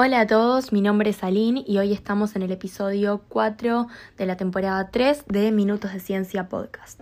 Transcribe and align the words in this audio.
Hola 0.00 0.20
a 0.20 0.26
todos, 0.28 0.72
mi 0.72 0.80
nombre 0.80 1.10
es 1.10 1.24
Aline 1.24 1.64
y 1.66 1.78
hoy 1.78 1.92
estamos 1.92 2.36
en 2.36 2.42
el 2.42 2.52
episodio 2.52 3.20
4 3.30 3.88
de 4.16 4.26
la 4.26 4.36
temporada 4.36 4.90
3 4.92 5.24
de 5.26 5.50
Minutos 5.50 5.92
de 5.92 5.98
Ciencia 5.98 6.48
Podcast. 6.48 7.00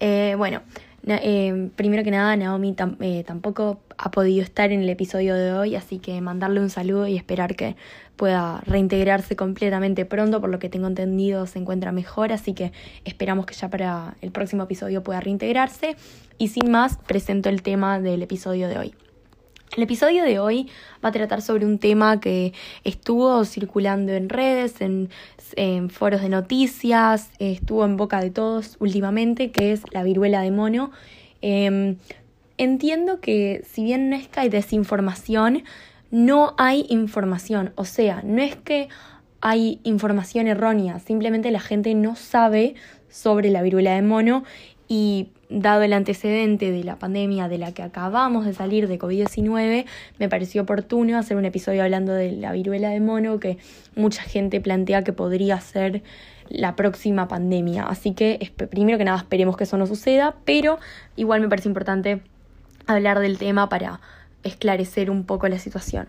Eh, 0.00 0.34
bueno, 0.38 0.62
eh, 1.06 1.68
primero 1.76 2.02
que 2.02 2.10
nada, 2.10 2.34
Naomi 2.34 2.74
eh, 3.00 3.24
tampoco 3.26 3.82
ha 3.98 4.10
podido 4.10 4.42
estar 4.42 4.72
en 4.72 4.80
el 4.80 4.88
episodio 4.88 5.34
de 5.34 5.52
hoy, 5.52 5.76
así 5.76 5.98
que 5.98 6.18
mandarle 6.22 6.60
un 6.60 6.70
saludo 6.70 7.06
y 7.06 7.18
esperar 7.18 7.56
que 7.56 7.76
pueda 8.16 8.62
reintegrarse 8.64 9.36
completamente 9.36 10.06
pronto, 10.06 10.40
por 10.40 10.48
lo 10.48 10.58
que 10.58 10.70
tengo 10.70 10.86
entendido 10.86 11.46
se 11.46 11.58
encuentra 11.58 11.92
mejor, 11.92 12.32
así 12.32 12.54
que 12.54 12.72
esperamos 13.04 13.44
que 13.44 13.52
ya 13.52 13.68
para 13.68 14.16
el 14.22 14.32
próximo 14.32 14.62
episodio 14.62 15.02
pueda 15.02 15.20
reintegrarse. 15.20 15.94
Y 16.38 16.48
sin 16.48 16.70
más, 16.70 16.96
presento 16.96 17.50
el 17.50 17.60
tema 17.60 18.00
del 18.00 18.22
episodio 18.22 18.68
de 18.68 18.78
hoy. 18.78 18.94
El 19.76 19.82
episodio 19.82 20.22
de 20.22 20.38
hoy 20.38 20.70
va 21.04 21.08
a 21.08 21.12
tratar 21.12 21.42
sobre 21.42 21.66
un 21.66 21.80
tema 21.80 22.20
que 22.20 22.52
estuvo 22.84 23.44
circulando 23.44 24.12
en 24.12 24.28
redes, 24.28 24.76
en, 24.80 25.10
foros 25.90 26.22
de 26.22 26.28
noticias, 26.28 27.30
estuvo 27.40 27.84
en 27.84 27.96
boca 27.96 28.20
de 28.20 28.30
todos 28.30 28.76
últimamente, 28.78 29.50
que 29.50 29.72
es 29.72 29.82
la 29.90 30.04
viruela 30.04 30.42
de 30.42 30.52
mono. 30.52 30.92
Em, 31.42 31.96
entiendo 32.56 33.20
que 33.20 33.64
si 33.68 33.82
bien 33.82 34.10
no 34.10 34.16
es 34.16 34.28
que 34.28 34.40
hay 34.40 34.48
desinformación, 34.48 35.64
no 36.12 36.54
hay 36.56 36.86
información. 36.88 37.72
O 37.74 37.84
sea, 37.84 38.22
no 38.22 38.42
es 38.42 38.54
que 38.54 38.88
hay 39.40 39.80
información 39.82 40.46
errónea, 40.46 41.00
simplemente 41.00 41.50
la 41.50 41.60
gente 41.60 41.94
no 41.94 42.14
sabe 42.14 42.76
sobre 43.10 43.50
la 43.50 43.62
viruela 43.62 43.94
de 43.94 44.02
mono 44.02 44.44
y 44.86 45.30
dado 45.60 45.82
el 45.82 45.92
antecedente 45.92 46.70
de 46.70 46.84
la 46.84 46.98
pandemia 46.98 47.48
de 47.48 47.58
la 47.58 47.72
que 47.72 47.82
acabamos 47.82 48.44
de 48.44 48.54
salir 48.54 48.88
de 48.88 48.98
COVID-19, 48.98 49.84
me 50.18 50.28
pareció 50.28 50.62
oportuno 50.62 51.18
hacer 51.18 51.36
un 51.36 51.44
episodio 51.44 51.82
hablando 51.82 52.12
de 52.12 52.32
la 52.32 52.52
viruela 52.52 52.90
de 52.90 53.00
mono 53.00 53.38
que 53.38 53.58
mucha 53.94 54.22
gente 54.22 54.60
plantea 54.60 55.04
que 55.04 55.12
podría 55.12 55.60
ser 55.60 56.02
la 56.48 56.76
próxima 56.76 57.28
pandemia. 57.28 57.84
Así 57.84 58.12
que 58.12 58.52
primero 58.70 58.98
que 58.98 59.04
nada 59.04 59.18
esperemos 59.18 59.56
que 59.56 59.64
eso 59.64 59.78
no 59.78 59.86
suceda, 59.86 60.34
pero 60.44 60.78
igual 61.16 61.40
me 61.40 61.48
parece 61.48 61.68
importante 61.68 62.20
hablar 62.86 63.20
del 63.20 63.38
tema 63.38 63.68
para 63.68 64.00
esclarecer 64.42 65.10
un 65.10 65.24
poco 65.24 65.48
la 65.48 65.58
situación. 65.58 66.08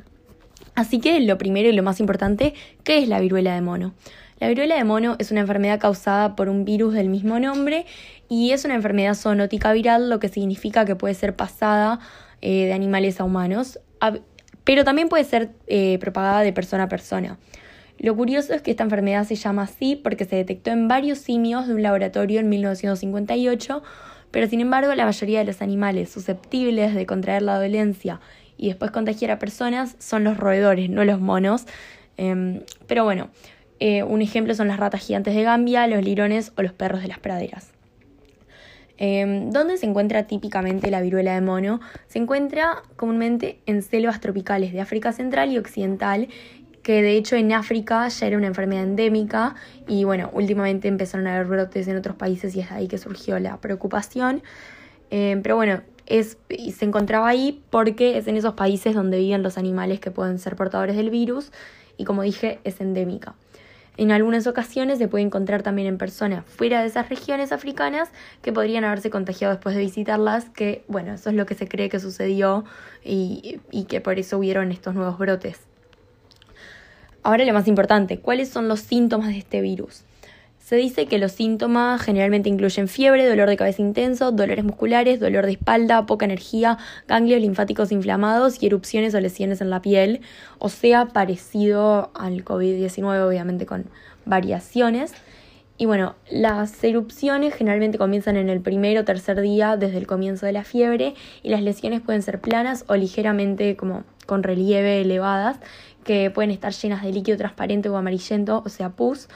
Así 0.73 0.99
que 0.99 1.19
lo 1.21 1.37
primero 1.37 1.69
y 1.69 1.73
lo 1.73 1.83
más 1.83 1.99
importante, 1.99 2.53
¿qué 2.83 2.97
es 2.97 3.07
la 3.07 3.19
viruela 3.19 3.55
de 3.55 3.61
mono? 3.61 3.93
La 4.39 4.49
viruela 4.49 4.75
de 4.75 4.83
mono 4.83 5.15
es 5.17 5.31
una 5.31 5.41
enfermedad 5.41 5.79
causada 5.79 6.35
por 6.35 6.49
un 6.49 6.65
virus 6.65 6.93
del 6.93 7.07
mismo 7.09 7.39
nombre 7.39 7.85
y 8.27 8.51
es 8.51 8.65
una 8.65 8.75
enfermedad 8.75 9.13
zoonótica 9.13 9.71
viral, 9.71 10.09
lo 10.09 10.19
que 10.19 10.27
significa 10.27 10.83
que 10.83 10.95
puede 10.95 11.13
ser 11.13 11.35
pasada 11.35 11.99
eh, 12.41 12.65
de 12.65 12.73
animales 12.73 13.21
a 13.21 13.23
humanos, 13.23 13.79
pero 14.65 14.83
también 14.83 15.07
puede 15.07 15.23
ser 15.23 15.51
eh, 15.67 15.97
propagada 15.99 16.41
de 16.41 16.51
persona 16.51 16.83
a 16.83 16.89
persona. 16.89 17.37
Lo 17.97 18.13
curioso 18.17 18.53
es 18.53 18.61
que 18.61 18.71
esta 18.71 18.83
enfermedad 18.83 19.23
se 19.23 19.35
llama 19.35 19.63
así 19.63 19.95
porque 19.95 20.25
se 20.25 20.35
detectó 20.35 20.71
en 20.71 20.89
varios 20.89 21.19
simios 21.19 21.65
de 21.67 21.73
un 21.73 21.81
laboratorio 21.81 22.41
en 22.41 22.49
1958, 22.49 23.81
pero 24.31 24.47
sin 24.47 24.59
embargo 24.59 24.93
la 24.95 25.05
mayoría 25.05 25.39
de 25.39 25.45
los 25.45 25.61
animales 25.61 26.09
susceptibles 26.09 26.93
de 26.93 27.05
contraer 27.05 27.41
la 27.41 27.57
dolencia 27.57 28.19
y 28.57 28.67
después 28.67 28.91
contagiar 28.91 29.31
a 29.31 29.39
personas 29.39 29.95
son 29.99 30.25
los 30.25 30.35
roedores, 30.35 30.89
no 30.89 31.05
los 31.05 31.21
monos. 31.21 31.67
Em, 32.17 32.61
pero 32.87 33.05
bueno, 33.05 33.29
eh, 33.79 34.03
un 34.03 34.21
ejemplo 34.21 34.55
son 34.55 34.67
las 34.67 34.79
ratas 34.79 35.01
gigantes 35.01 35.35
de 35.35 35.43
Gambia, 35.43 35.87
los 35.87 36.03
lirones 36.03 36.51
o 36.57 36.61
los 36.61 36.73
perros 36.73 37.01
de 37.01 37.07
las 37.07 37.19
praderas. 37.19 37.71
Em, 38.97 39.51
¿Dónde 39.51 39.77
se 39.77 39.85
encuentra 39.85 40.23
típicamente 40.23 40.89
la 40.89 41.01
viruela 41.01 41.33
de 41.33 41.41
mono? 41.41 41.81
Se 42.07 42.17
encuentra 42.17 42.83
comúnmente 42.95 43.59
en 43.65 43.81
selvas 43.81 44.21
tropicales 44.21 44.71
de 44.71 44.79
África 44.79 45.11
Central 45.11 45.51
y 45.51 45.57
Occidental, 45.57 46.29
que 46.81 47.01
de 47.01 47.17
hecho 47.17 47.35
en 47.35 47.51
África 47.51 48.07
ya 48.07 48.27
era 48.27 48.37
una 48.37 48.47
enfermedad 48.47 48.83
endémica 48.83 49.55
y 49.87 50.03
bueno, 50.05 50.29
últimamente 50.33 50.87
empezaron 50.87 51.27
a 51.27 51.35
haber 51.35 51.47
brotes 51.47 51.87
en 51.87 51.97
otros 51.97 52.15
países 52.15 52.55
y 52.55 52.61
es 52.61 52.71
ahí 52.71 52.87
que 52.87 52.97
surgió 52.97 53.37
la 53.39 53.57
preocupación. 53.57 54.43
Em, 55.09 55.41
pero 55.41 55.57
bueno, 55.57 55.81
es, 56.05 56.37
se 56.47 56.85
encontraba 56.85 57.27
ahí 57.27 57.61
porque 57.69 58.17
es 58.17 58.27
en 58.27 58.37
esos 58.37 58.53
países 58.53 58.95
donde 58.95 59.17
viven 59.17 59.43
los 59.43 59.57
animales 59.57 59.99
que 59.99 60.11
pueden 60.11 60.39
ser 60.39 60.55
portadores 60.55 60.95
del 60.95 61.09
virus 61.09 61.51
y 61.97 62.05
como 62.05 62.21
dije 62.21 62.59
es 62.63 62.79
endémica. 62.79 63.35
En 63.97 64.11
algunas 64.11 64.45
ocasiones 64.45 64.97
se 64.97 65.07
puede 65.07 65.23
encontrar 65.23 65.63
también 65.63 65.87
en 65.87 65.97
personas 65.97 66.43
fuera 66.45 66.81
de 66.81 66.87
esas 66.87 67.09
regiones 67.09 67.51
africanas 67.51 68.09
que 68.41 68.51
podrían 68.51 68.83
haberse 68.83 69.09
contagiado 69.09 69.53
después 69.53 69.75
de 69.75 69.81
visitarlas, 69.81 70.49
que 70.49 70.83
bueno, 70.87 71.13
eso 71.13 71.29
es 71.29 71.35
lo 71.35 71.45
que 71.45 71.55
se 71.55 71.67
cree 71.67 71.89
que 71.89 71.99
sucedió 71.99 72.65
y, 73.03 73.59
y 73.71 73.85
que 73.85 74.01
por 74.01 74.19
eso 74.19 74.37
hubieron 74.37 74.71
estos 74.71 74.95
nuevos 74.95 75.17
brotes. 75.17 75.61
Ahora 77.23 77.45
lo 77.45 77.53
más 77.53 77.67
importante, 77.67 78.19
¿cuáles 78.19 78.49
son 78.49 78.67
los 78.67 78.81
síntomas 78.81 79.29
de 79.29 79.39
este 79.39 79.61
virus? 79.61 80.03
Se 80.65 80.77
dice 80.77 81.05
que 81.05 81.19
los 81.19 81.33
síntomas 81.33 82.01
generalmente 82.01 82.49
incluyen 82.49 82.87
fiebre, 82.87 83.29
dolor 83.29 83.47
de 83.47 83.55
cabeza 83.55 83.83
intenso, 83.83 84.31
dolores 84.31 84.65
musculares, 84.65 85.19
dolor 85.19 85.45
de 85.45 85.51
espalda, 85.51 86.07
poca 86.07 86.25
energía, 86.25 86.79
ganglios 87.07 87.39
linfáticos 87.39 87.91
inflamados 87.91 88.63
y 88.63 88.65
erupciones 88.65 89.13
o 89.13 89.19
lesiones 89.19 89.61
en 89.61 89.69
la 89.69 89.83
piel, 89.83 90.21
o 90.57 90.69
sea, 90.69 91.05
parecido 91.09 92.09
al 92.15 92.43
COVID-19, 92.43 93.27
obviamente 93.27 93.67
con 93.67 93.85
variaciones. 94.25 95.13
Y 95.77 95.85
bueno, 95.85 96.15
las 96.31 96.83
erupciones 96.83 97.53
generalmente 97.53 97.99
comienzan 97.99 98.35
en 98.35 98.49
el 98.49 98.59
primer 98.59 98.97
o 98.97 99.05
tercer 99.05 99.41
día 99.41 99.77
desde 99.77 99.99
el 99.99 100.07
comienzo 100.07 100.47
de 100.47 100.53
la 100.53 100.63
fiebre 100.63 101.13
y 101.43 101.49
las 101.49 101.61
lesiones 101.61 102.01
pueden 102.01 102.23
ser 102.23 102.41
planas 102.41 102.85
o 102.87 102.95
ligeramente 102.95 103.75
como 103.75 104.03
con 104.25 104.41
relieve 104.41 105.01
elevadas, 105.01 105.59
que 106.03 106.31
pueden 106.31 106.49
estar 106.49 106.73
llenas 106.73 107.03
de 107.03 107.11
líquido 107.11 107.37
transparente 107.37 107.87
o 107.87 107.97
amarillento, 107.97 108.63
o 108.65 108.69
sea, 108.69 108.89
pus 108.89 109.27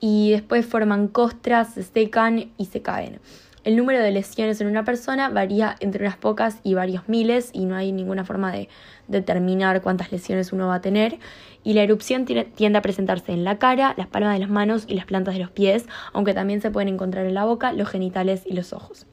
y 0.00 0.32
después 0.32 0.66
forman 0.66 1.08
costras, 1.08 1.74
se 1.74 1.82
secan 1.82 2.50
y 2.56 2.66
se 2.66 2.82
caen. 2.82 3.20
El 3.64 3.76
número 3.76 4.00
de 4.00 4.12
lesiones 4.12 4.60
en 4.60 4.68
una 4.68 4.84
persona 4.84 5.28
varía 5.28 5.76
entre 5.80 6.04
unas 6.04 6.16
pocas 6.16 6.60
y 6.62 6.74
varios 6.74 7.08
miles 7.08 7.50
y 7.52 7.66
no 7.66 7.76
hay 7.76 7.92
ninguna 7.92 8.24
forma 8.24 8.50
de 8.50 8.68
determinar 9.08 9.82
cuántas 9.82 10.10
lesiones 10.10 10.52
uno 10.52 10.68
va 10.68 10.76
a 10.76 10.80
tener. 10.80 11.18
Y 11.64 11.74
la 11.74 11.82
erupción 11.82 12.24
tiende 12.24 12.78
a 12.78 12.82
presentarse 12.82 13.32
en 13.32 13.44
la 13.44 13.58
cara, 13.58 13.94
las 13.98 14.06
palmas 14.06 14.32
de 14.32 14.38
las 14.38 14.48
manos 14.48 14.84
y 14.86 14.94
las 14.94 15.04
plantas 15.04 15.34
de 15.34 15.40
los 15.40 15.50
pies, 15.50 15.86
aunque 16.12 16.32
también 16.34 16.62
se 16.62 16.70
pueden 16.70 16.88
encontrar 16.88 17.26
en 17.26 17.34
la 17.34 17.44
boca, 17.44 17.72
los 17.72 17.88
genitales 17.88 18.44
y 18.46 18.54
los 18.54 18.72
ojos. 18.72 19.06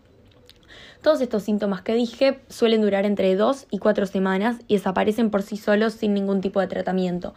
Todos 1.01 1.21
estos 1.21 1.43
síntomas 1.43 1.81
que 1.81 1.93
dije 1.93 2.39
suelen 2.47 2.81
durar 2.81 3.05
entre 3.05 3.35
2 3.35 3.67
y 3.71 3.79
4 3.79 4.05
semanas 4.05 4.57
y 4.67 4.75
desaparecen 4.75 5.31
por 5.31 5.41
sí 5.41 5.57
solos 5.57 5.93
sin 5.93 6.13
ningún 6.13 6.41
tipo 6.41 6.61
de 6.61 6.67
tratamiento. 6.67 7.33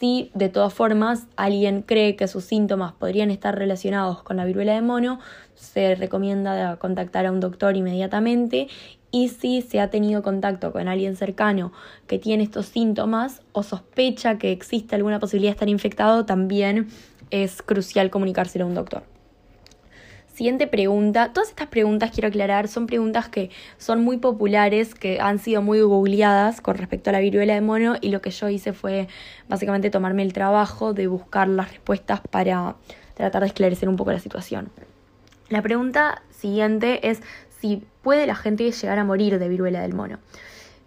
Si 0.00 0.30
de 0.32 0.48
todas 0.48 0.72
formas 0.72 1.26
alguien 1.36 1.82
cree 1.82 2.16
que 2.16 2.26
sus 2.26 2.44
síntomas 2.44 2.94
podrían 2.94 3.30
estar 3.30 3.54
relacionados 3.54 4.22
con 4.22 4.38
la 4.38 4.46
viruela 4.46 4.72
de 4.72 4.80
mono, 4.80 5.20
se 5.54 5.94
recomienda 5.94 6.78
contactar 6.78 7.26
a 7.26 7.32
un 7.32 7.38
doctor 7.38 7.76
inmediatamente 7.76 8.68
y 9.10 9.28
si 9.28 9.60
se 9.60 9.78
ha 9.78 9.90
tenido 9.90 10.22
contacto 10.22 10.72
con 10.72 10.88
alguien 10.88 11.16
cercano 11.16 11.72
que 12.06 12.18
tiene 12.18 12.44
estos 12.44 12.64
síntomas 12.64 13.42
o 13.52 13.62
sospecha 13.62 14.38
que 14.38 14.52
existe 14.52 14.94
alguna 14.94 15.20
posibilidad 15.20 15.50
de 15.50 15.56
estar 15.56 15.68
infectado, 15.68 16.24
también 16.24 16.88
es 17.30 17.60
crucial 17.60 18.08
comunicárselo 18.08 18.64
a 18.64 18.68
un 18.68 18.74
doctor. 18.74 19.19
Siguiente 20.40 20.66
pregunta. 20.66 21.34
Todas 21.34 21.50
estas 21.50 21.66
preguntas, 21.66 22.12
quiero 22.14 22.28
aclarar, 22.28 22.66
son 22.66 22.86
preguntas 22.86 23.28
que 23.28 23.50
son 23.76 24.02
muy 24.02 24.16
populares, 24.16 24.94
que 24.94 25.20
han 25.20 25.38
sido 25.38 25.60
muy 25.60 25.82
googleadas 25.82 26.62
con 26.62 26.78
respecto 26.78 27.10
a 27.10 27.12
la 27.12 27.20
viruela 27.20 27.52
de 27.52 27.60
mono 27.60 27.96
y 28.00 28.08
lo 28.08 28.22
que 28.22 28.30
yo 28.30 28.48
hice 28.48 28.72
fue 28.72 29.06
básicamente 29.50 29.90
tomarme 29.90 30.22
el 30.22 30.32
trabajo 30.32 30.94
de 30.94 31.08
buscar 31.08 31.46
las 31.46 31.68
respuestas 31.68 32.22
para 32.30 32.76
tratar 33.12 33.42
de 33.42 33.48
esclarecer 33.48 33.90
un 33.90 33.96
poco 33.96 34.12
la 34.12 34.18
situación. 34.18 34.70
La 35.50 35.60
pregunta 35.60 36.22
siguiente 36.30 37.10
es 37.10 37.20
si 37.60 37.82
puede 38.00 38.26
la 38.26 38.34
gente 38.34 38.72
llegar 38.72 38.98
a 38.98 39.04
morir 39.04 39.38
de 39.38 39.46
viruela 39.46 39.82
del 39.82 39.92
mono. 39.92 40.20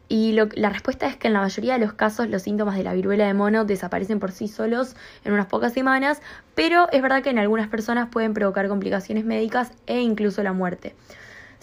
Y 0.09 0.34
la 0.34 0.69
respuesta 0.69 1.08
es 1.08 1.16
que 1.16 1.28
en 1.28 1.34
la 1.34 1.41
mayoría 1.41 1.74
de 1.74 1.80
los 1.80 1.94
casos 1.94 2.28
los 2.28 2.44
síntomas 2.44 2.75
de 2.75 2.84
la 2.84 2.94
viruela 2.94 3.25
de 3.25 3.34
mono 3.34 3.66
desaparecen 3.66 4.20
por 4.20 4.32
sí 4.32 4.47
solos 4.47 4.96
en 5.23 5.34
unas 5.34 5.47
pocas 5.47 5.73
semanas, 5.73 6.22
pero 6.55 6.88
es 6.91 7.02
verdad 7.02 7.23
que 7.23 7.29
en 7.29 7.40
algunas 7.40 7.67
personas 7.67 8.09
pueden 8.09 8.34
provocar 8.34 8.67
complicaciones 8.67 9.26
médicas 9.26 9.72
e 9.88 10.02
incluso 10.02 10.44
la 10.44 10.53
muerte. 10.53 10.94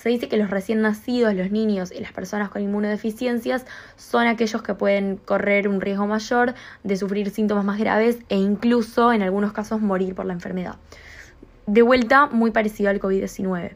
Se 0.00 0.08
dice 0.08 0.30
que 0.30 0.38
los 0.38 0.48
recién 0.48 0.80
nacidos, 0.80 1.34
los 1.34 1.50
niños 1.50 1.92
y 1.92 2.00
las 2.00 2.12
personas 2.12 2.48
con 2.48 2.62
inmunodeficiencias 2.62 3.66
son 3.96 4.26
aquellos 4.26 4.62
que 4.62 4.72
pueden 4.72 5.18
correr 5.18 5.68
un 5.68 5.82
riesgo 5.82 6.06
mayor 6.06 6.54
de 6.82 6.96
sufrir 6.96 7.28
síntomas 7.28 7.66
más 7.66 7.78
graves 7.78 8.18
e 8.30 8.36
incluso 8.36 9.12
en 9.12 9.20
algunos 9.20 9.52
casos 9.52 9.82
morir 9.82 10.14
por 10.14 10.24
la 10.24 10.32
enfermedad. 10.32 10.76
De 11.66 11.82
vuelta, 11.82 12.26
muy 12.26 12.50
parecido 12.50 12.88
al 12.88 12.98
COVID-19. 12.98 13.72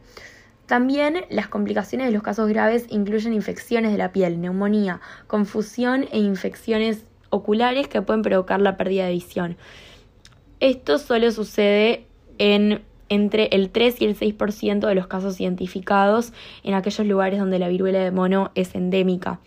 También 0.65 1.25
las 1.29 1.47
complicaciones 1.47 2.07
de 2.07 2.13
los 2.13 2.23
casos 2.23 2.49
graves 2.49 2.87
incluyen 2.89 3.33
infecciones 3.33 3.91
de 3.91 3.97
la 3.97 4.11
piel, 4.11 4.41
neumonía, 4.41 4.99
confusión 5.27 6.07
e 6.11 6.19
infecciones 6.19 7.05
oculares 7.29 7.87
que 7.87 8.01
pueden 8.01 8.23
provocar 8.23 8.61
la 8.61 8.77
pérdida 8.77 9.05
de 9.05 9.11
visión. 9.11 9.57
Esto 10.59 10.97
solo 10.97 11.31
sucede 11.31 12.07
en 12.37 12.81
entre 13.09 13.47
el 13.51 13.69
3 13.69 14.01
y 14.01 14.05
el 14.05 14.17
6% 14.17 14.87
de 14.87 14.95
los 14.95 15.07
casos 15.07 15.39
identificados 15.39 16.33
en 16.63 16.73
aquellos 16.73 17.05
lugares 17.05 17.39
donde 17.39 17.59
la 17.59 17.67
viruela 17.67 17.99
de 17.99 18.11
mono 18.11 18.51
es 18.55 18.75
endémica. 18.75 19.39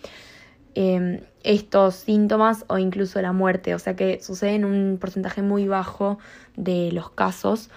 em, 0.75 1.23
estos 1.43 1.97
síntomas 1.97 2.65
o 2.69 2.79
incluso 2.79 3.20
la 3.20 3.32
muerte, 3.32 3.75
o 3.75 3.81
sea 3.81 3.97
que 3.97 4.20
sucede 4.20 4.55
en 4.55 4.65
un 4.65 4.99
porcentaje 5.00 5.43
muy 5.43 5.67
bajo 5.67 6.19
de 6.56 6.93
los 6.93 7.11
casos, 7.11 7.70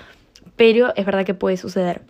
pero 0.55 0.93
es 0.95 1.05
verdad 1.05 1.25
que 1.25 1.33
puede 1.33 1.57
suceder. 1.57 2.03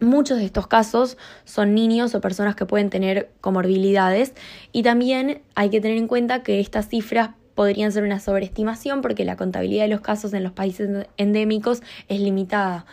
Muchos 0.00 0.38
de 0.38 0.44
estos 0.44 0.66
casos 0.66 1.16
son 1.44 1.74
niños 1.74 2.14
o 2.14 2.20
personas 2.20 2.54
que 2.54 2.66
pueden 2.66 2.90
tener 2.90 3.30
comorbilidades 3.40 4.34
y 4.72 4.82
también 4.82 5.40
hay 5.54 5.70
que 5.70 5.80
tener 5.80 5.96
en 5.96 6.06
cuenta 6.06 6.42
que 6.42 6.60
estas 6.60 6.88
cifras 6.88 7.30
podrían 7.54 7.90
ser 7.90 8.04
una 8.04 8.20
sobreestimación 8.20 9.00
porque 9.00 9.24
la 9.24 9.36
contabilidad 9.36 9.84
de 9.84 9.88
los 9.88 10.02
casos 10.02 10.34
en 10.34 10.44
los 10.44 10.52
países 10.52 11.06
endémicos 11.16 11.82
es 12.08 12.20
limitada. 12.20 12.84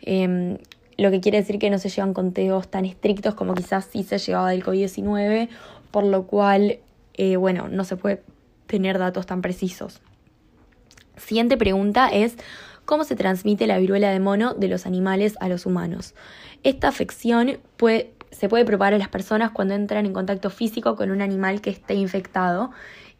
Em, 0.00 0.58
lo 0.96 1.10
que 1.10 1.20
quiere 1.20 1.38
decir 1.38 1.58
que 1.58 1.68
no 1.68 1.78
se 1.78 1.88
llevan 1.88 2.14
conteos 2.14 2.68
tan 2.68 2.84
estrictos 2.84 3.34
como 3.34 3.54
quizás 3.54 3.88
sí 3.90 4.04
se 4.04 4.18
llevaba 4.18 4.50
del 4.50 4.64
COVID-19, 4.64 5.48
por 5.90 6.04
lo 6.04 6.26
cual, 6.28 6.78
eh, 7.14 7.36
bueno, 7.36 7.68
no 7.68 7.82
se 7.84 7.96
puede 7.96 8.22
tener 8.68 8.98
datos 8.98 9.26
tan 9.26 9.42
precisos. 9.42 10.00
Siguiente 11.16 11.56
pregunta 11.56 12.08
es, 12.08 12.36
¿cómo 12.92 13.04
se 13.04 13.16
transmite 13.16 13.66
la 13.66 13.78
viruela 13.78 14.10
de 14.10 14.20
mono 14.20 14.52
de 14.52 14.68
los 14.68 14.84
animales 14.84 15.38
a 15.40 15.48
los 15.48 15.64
humanos? 15.64 16.14
Esta 16.62 16.88
afección 16.88 17.56
se 18.30 18.48
puede 18.50 18.64
propagar 18.66 18.92
a 18.92 18.98
las 18.98 19.08
personas 19.08 19.50
cuando 19.50 19.72
entran 19.72 20.04
en 20.04 20.12
contacto 20.12 20.50
físico 20.50 20.94
con 20.94 21.10
un 21.10 21.22
animal 21.22 21.62
que 21.62 21.70
esté 21.70 21.94
infectado 21.94 22.70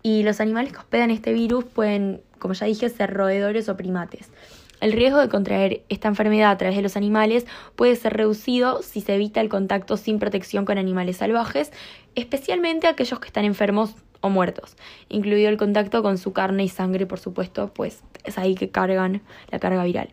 y 0.03 0.25
los 0.25 0.43
animales 0.43 0.75
que 0.75 0.79
hospedan 0.81 1.11
este 1.11 1.33
virus 1.33 1.65
pueden, 1.65 2.21
como 2.39 2.53
ya 2.53 2.67
dije, 2.67 2.91
ser 2.91 3.15
roedores 3.15 3.71
o 3.71 3.77
primates. 3.79 4.29
El 4.83 4.93
riesgo 4.93 5.21
de 5.21 5.31
contraer 5.31 5.85
esta 5.89 6.09
enfermedad 6.09 6.51
a 6.51 6.59
través 6.59 6.77
de 6.77 6.83
los 6.83 6.99
animales 6.99 7.47
puede 7.75 7.97
ser 7.97 8.13
reducido 8.13 8.83
si 8.83 9.01
se 9.01 9.15
evita 9.15 9.41
el 9.41 9.49
contacto 9.49 9.97
sin 9.97 10.19
protección 10.19 10.67
con 10.67 10.77
animales 10.77 11.17
salvajes, 11.17 11.73
especialmente 12.15 12.89
aquellos 12.89 13.21
que 13.21 13.29
están 13.29 13.47
enfermos 13.47 13.95
o 14.23 14.31
muertos, 14.31 14.77
incluido 15.11 15.51
el 15.51 15.59
contacto 15.59 16.03
con 16.03 16.17
su 16.17 16.33
carne 16.33 16.65
y 16.65 16.69
sangre, 16.69 17.05
por 17.05 17.19
supuesto, 17.19 17.71
pues 17.75 18.03
es 18.25 18.39
ahí 18.39 18.55
que 18.55 18.71
cargan 18.71 19.21
la 19.51 19.59
carga 19.59 19.85
viral. 19.85 20.09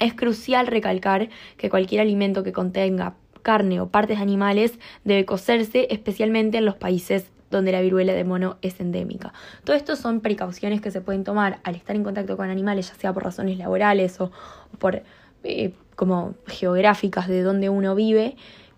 Es 0.00 0.14
crucial 0.14 0.66
recalcar 0.66 1.28
que 1.56 1.70
cualquier 1.70 2.00
alimento 2.00 2.42
que 2.42 2.52
contenga 2.52 3.14
carne 3.42 3.80
o 3.80 3.88
partes 3.88 4.16
de 4.16 4.22
animales 4.22 4.78
debe 5.04 5.24
cocerse, 5.24 5.86
especialmente 5.90 6.58
en 6.58 6.64
los 6.64 6.76
países 6.76 7.30
donde 7.50 7.70
la 7.70 7.82
viruela 7.82 8.14
de 8.14 8.24
mono 8.24 8.56
es 8.62 8.80
endémica. 8.80 9.32
Todo 9.62 9.76
esto 9.76 9.94
son 9.94 10.20
precauciones 10.20 10.80
que 10.80 10.90
se 10.90 11.02
pueden 11.02 11.22
tomar 11.22 11.60
al 11.64 11.76
estar 11.76 11.94
en 11.94 12.02
contacto 12.02 12.36
con 12.36 12.50
animales, 12.50 12.88
ya 12.88 12.94
sea 12.94 13.12
por 13.12 13.22
razones 13.22 13.58
laborales 13.58 14.20
o 14.20 14.32
por 14.78 15.02
eh, 15.44 15.72
como 15.94 16.34
geográficas 16.46 17.28
de 17.28 17.42
donde 17.42 17.68
uno 17.68 17.94
vive, 17.94 18.36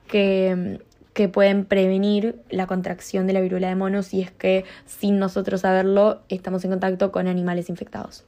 que, 0.08 0.80
que 1.14 1.28
pueden 1.28 1.64
prevenir 1.64 2.42
la 2.50 2.66
contracción 2.66 3.26
de 3.26 3.32
la 3.32 3.40
viruela 3.40 3.68
de 3.68 3.76
mono 3.76 4.02
si 4.02 4.20
es 4.20 4.30
que 4.32 4.64
sin 4.84 5.18
nosotros 5.18 5.62
saberlo 5.62 6.20
estamos 6.28 6.64
en 6.64 6.72
contacto 6.72 7.12
con 7.12 7.28
animales 7.28 7.70
infectados. 7.70 8.24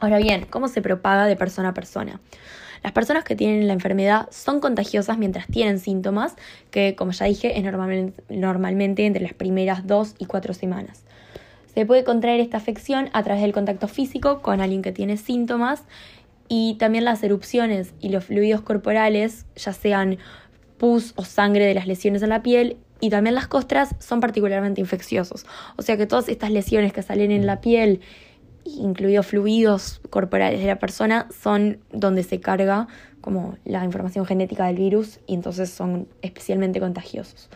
Ahora 0.00 0.18
bien, 0.18 0.46
¿cómo 0.50 0.68
se 0.68 0.82
propaga 0.82 1.26
de 1.26 1.36
persona 1.36 1.70
a 1.70 1.74
persona? 1.74 2.20
Las 2.82 2.92
personas 2.92 3.24
que 3.24 3.34
tienen 3.34 3.66
la 3.66 3.72
enfermedad 3.72 4.28
son 4.30 4.60
contagiosas 4.60 5.18
mientras 5.18 5.46
tienen 5.46 5.78
síntomas, 5.78 6.36
que 6.70 6.94
como 6.94 7.12
ya 7.12 7.26
dije 7.26 7.58
es 7.58 7.64
normalmente, 8.28 9.06
entre 9.06 9.22
las 9.22 9.34
primeras 9.34 9.86
dos 9.86 10.14
y 10.18 10.26
cuatro 10.26 10.54
semanas. 10.54 11.04
Se 11.74 11.86
puede 11.86 12.04
contraer 12.04 12.40
esta 12.40 12.56
afección 12.56 13.10
a 13.12 13.22
través 13.22 13.42
del 13.42 13.52
contacto 13.52 13.88
físico 13.88 14.42
con 14.42 14.60
alguien 14.60 14.82
que 14.82 14.92
tiene 14.92 15.16
síntomas 15.16 15.84
y 16.48 16.74
también 16.74 17.04
las 17.04 17.22
erupciones 17.22 17.92
y 18.00 18.08
los 18.08 18.24
fluidos 18.24 18.62
corporales, 18.62 19.46
ya 19.56 19.72
sean 19.72 20.18
pus 20.78 21.12
o 21.16 21.24
sangre 21.24 21.66
de 21.66 21.74
las 21.74 21.86
lesiones 21.86 22.22
en 22.22 22.30
la 22.30 22.42
piel, 22.42 22.76
y 23.00 23.10
también 23.10 23.34
las 23.34 23.46
costras 23.46 23.94
son 24.00 24.20
particularmente 24.20 24.80
infecciosos. 24.80 25.46
O 25.76 25.82
sea 25.82 25.96
que 25.96 26.06
todas 26.06 26.28
estas 26.28 26.50
lesiones 26.50 26.92
que 26.92 27.02
salen 27.02 27.30
en 27.30 27.46
la 27.46 27.60
piel 27.60 28.00
incluidos 28.76 29.26
fluidos 29.26 30.00
corporales 30.10 30.60
de 30.60 30.66
la 30.66 30.78
persona, 30.78 31.28
son 31.42 31.78
donde 31.92 32.22
se 32.22 32.40
carga 32.40 32.88
como 33.20 33.56
la 33.64 33.84
información 33.84 34.26
genética 34.26 34.66
del 34.66 34.76
virus 34.76 35.20
y 35.26 35.34
entonces 35.34 35.70
son 35.70 36.08
especialmente 36.22 36.80
contagiosos. 36.80 37.48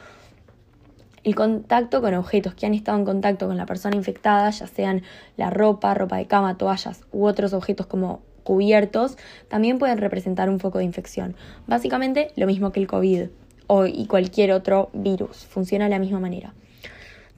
El 1.24 1.34
contacto 1.36 2.00
con 2.00 2.14
objetos 2.14 2.54
que 2.54 2.66
han 2.66 2.74
estado 2.74 2.98
en 2.98 3.04
contacto 3.04 3.46
con 3.46 3.56
la 3.56 3.66
persona 3.66 3.94
infectada, 3.94 4.50
ya 4.50 4.66
sean 4.66 5.02
la 5.36 5.50
ropa, 5.50 5.94
ropa 5.94 6.16
de 6.16 6.26
cama, 6.26 6.58
toallas 6.58 7.04
u 7.12 7.26
otros 7.26 7.52
objetos 7.52 7.86
como 7.86 8.22
cubiertos, 8.44 9.16
también 9.48 9.78
pueden 9.78 9.98
representar 9.98 10.50
un 10.50 10.60
foco 10.60 10.78
de 10.78 10.84
infección. 10.84 11.36
Básicamente 11.66 12.32
lo 12.36 12.46
mismo 12.46 12.72
que 12.72 12.80
el 12.80 12.86
COVID 12.86 13.28
o, 13.66 13.86
y 13.86 14.06
cualquier 14.06 14.52
otro 14.52 14.90
virus, 14.92 15.46
funciona 15.46 15.84
de 15.84 15.90
la 15.90 15.98
misma 15.98 16.20
manera. 16.20 16.52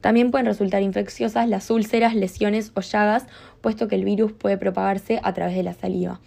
También 0.00 0.30
pueden 0.30 0.46
resultar 0.46 0.82
infecciosas 0.82 1.48
las 1.48 1.70
úlceras, 1.70 2.14
lesiones 2.14 2.72
o 2.74 2.82
llagas, 2.82 3.26
puesto 3.62 3.88
que 3.88 3.94
el 3.94 4.04
virus 4.04 4.32
puede 4.32 4.58
propagarse 4.58 5.18
a 5.22 5.32
través 5.32 5.56
de 5.56 5.62
la 5.62 5.72
saliva. 5.72 6.20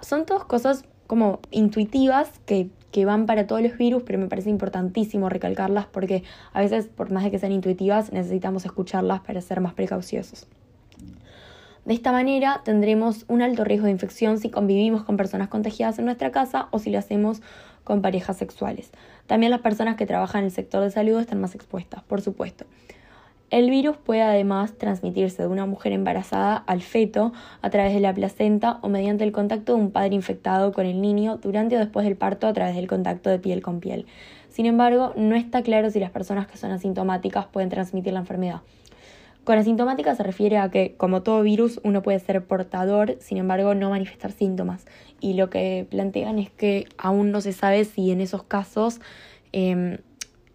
son 0.00 0.24
todas 0.24 0.44
cosas 0.44 0.84
como 1.06 1.40
intuitivas 1.50 2.30
que, 2.46 2.70
van 3.04 3.26
para 3.26 3.46
todos 3.46 3.60
los 3.60 3.76
virus, 3.76 4.02
pero 4.02 4.18
me 4.18 4.28
parece 4.28 4.48
importantísimo 4.48 5.28
recalcarlas 5.28 5.84
porque 5.84 6.22
a 6.54 6.60
veces, 6.62 6.86
por 6.86 7.10
más 7.10 7.24
de 7.24 7.30
que 7.30 7.38
sean 7.38 7.52
intuitivas, 7.52 8.12
necesitamos 8.12 8.64
escucharlas 8.64 9.20
para 9.20 9.42
ser 9.42 9.60
más 9.60 9.74
precauciosos. 9.74 10.46
De 11.84 11.94
esta 11.94 12.12
manera 12.12 12.60
tendremos 12.64 13.24
un 13.26 13.42
alto 13.42 13.64
riesgo 13.64 13.86
de 13.86 13.92
infección 13.92 14.38
si 14.38 14.50
convivimos 14.50 15.02
con 15.02 15.16
personas 15.16 15.48
contagiadas 15.48 15.98
en 15.98 16.04
nuestra 16.04 16.30
casa 16.30 16.68
o 16.70 16.78
si 16.78 16.90
lo 16.90 16.98
hacemos 16.98 17.42
con 17.82 18.02
parejas 18.02 18.36
sexuales. 18.36 18.92
También 19.26 19.50
las 19.50 19.62
personas 19.62 19.96
que 19.96 20.06
trabajan 20.06 20.40
en 20.40 20.44
el 20.46 20.50
sector 20.52 20.82
de 20.82 20.92
salud 20.92 21.18
están 21.18 21.40
más 21.40 21.56
expuestas, 21.56 22.04
por 22.04 22.20
supuesto. 22.20 22.66
El 23.50 23.68
virus 23.68 23.96
puede 23.96 24.22
además 24.22 24.78
transmitirse 24.78 25.42
de 25.42 25.48
una 25.48 25.66
mujer 25.66 25.92
embarazada 25.92 26.56
al 26.56 26.80
feto 26.82 27.32
a 27.60 27.68
través 27.68 27.92
de 27.92 28.00
la 28.00 28.14
placenta 28.14 28.78
o 28.80 28.88
mediante 28.88 29.24
el 29.24 29.32
contacto 29.32 29.74
de 29.74 29.82
un 29.82 29.90
padre 29.90 30.14
infectado 30.14 30.72
con 30.72 30.86
el 30.86 31.02
niño 31.02 31.36
durante 31.36 31.76
o 31.76 31.80
después 31.80 32.06
del 32.06 32.16
parto 32.16 32.46
a 32.46 32.52
través 32.52 32.76
del 32.76 32.86
contacto 32.86 33.28
de 33.28 33.40
piel 33.40 33.60
con 33.60 33.80
piel. 33.80 34.06
Sin 34.48 34.66
embargo, 34.66 35.12
no 35.16 35.34
está 35.34 35.62
claro 35.62 35.90
si 35.90 35.98
las 35.98 36.10
personas 36.10 36.46
que 36.46 36.56
son 36.56 36.70
asintomáticas 36.70 37.46
pueden 37.46 37.68
transmitir 37.68 38.12
la 38.12 38.20
enfermedad. 38.20 38.60
Con 39.44 39.58
asintomática 39.58 40.14
se 40.14 40.22
refiere 40.22 40.58
a 40.58 40.70
que, 40.70 40.94
como 40.96 41.22
todo 41.22 41.42
virus, 41.42 41.80
uno 41.82 42.02
puede 42.02 42.20
ser 42.20 42.44
portador, 42.44 43.16
sin 43.18 43.38
embargo, 43.38 43.74
no 43.74 43.90
manifestar 43.90 44.30
síntomas. 44.30 44.86
Y 45.20 45.34
lo 45.34 45.50
que 45.50 45.86
plantean 45.90 46.38
es 46.38 46.50
que 46.50 46.86
aún 46.96 47.32
no 47.32 47.40
se 47.40 47.52
sabe 47.52 47.84
si 47.84 48.12
en 48.12 48.20
esos 48.20 48.44
casos 48.44 49.00
em, 49.50 49.98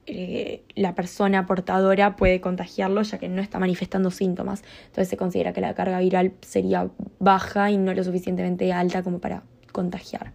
eh, 0.06 0.64
la 0.76 0.96
persona 0.96 1.46
portadora 1.46 2.16
puede 2.16 2.40
contagiarlo 2.40 3.02
ya 3.02 3.18
que 3.18 3.28
no 3.28 3.42
está 3.42 3.60
manifestando 3.60 4.10
síntomas. 4.10 4.64
Entonces 4.86 5.10
se 5.10 5.18
considera 5.18 5.52
que 5.52 5.60
la 5.60 5.74
carga 5.74 6.00
viral 6.00 6.32
sería 6.42 6.90
baja 7.20 7.70
y 7.72 7.78
no 7.78 7.94
lo 7.94 8.06
suficientemente 8.06 8.72
alta 8.72 9.04
como 9.04 9.20
para 9.20 9.44
contagiar. 9.74 10.32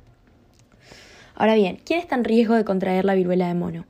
Ahora 1.34 1.54
bien, 1.54 1.78
¿quién 1.86 2.00
está 2.00 2.16
en 2.16 2.24
riesgo 2.24 2.54
de 2.54 2.66
contraer 2.66 3.06
la 3.06 3.14
viruela 3.14 3.48
de 3.48 3.54
mono? 3.54 3.86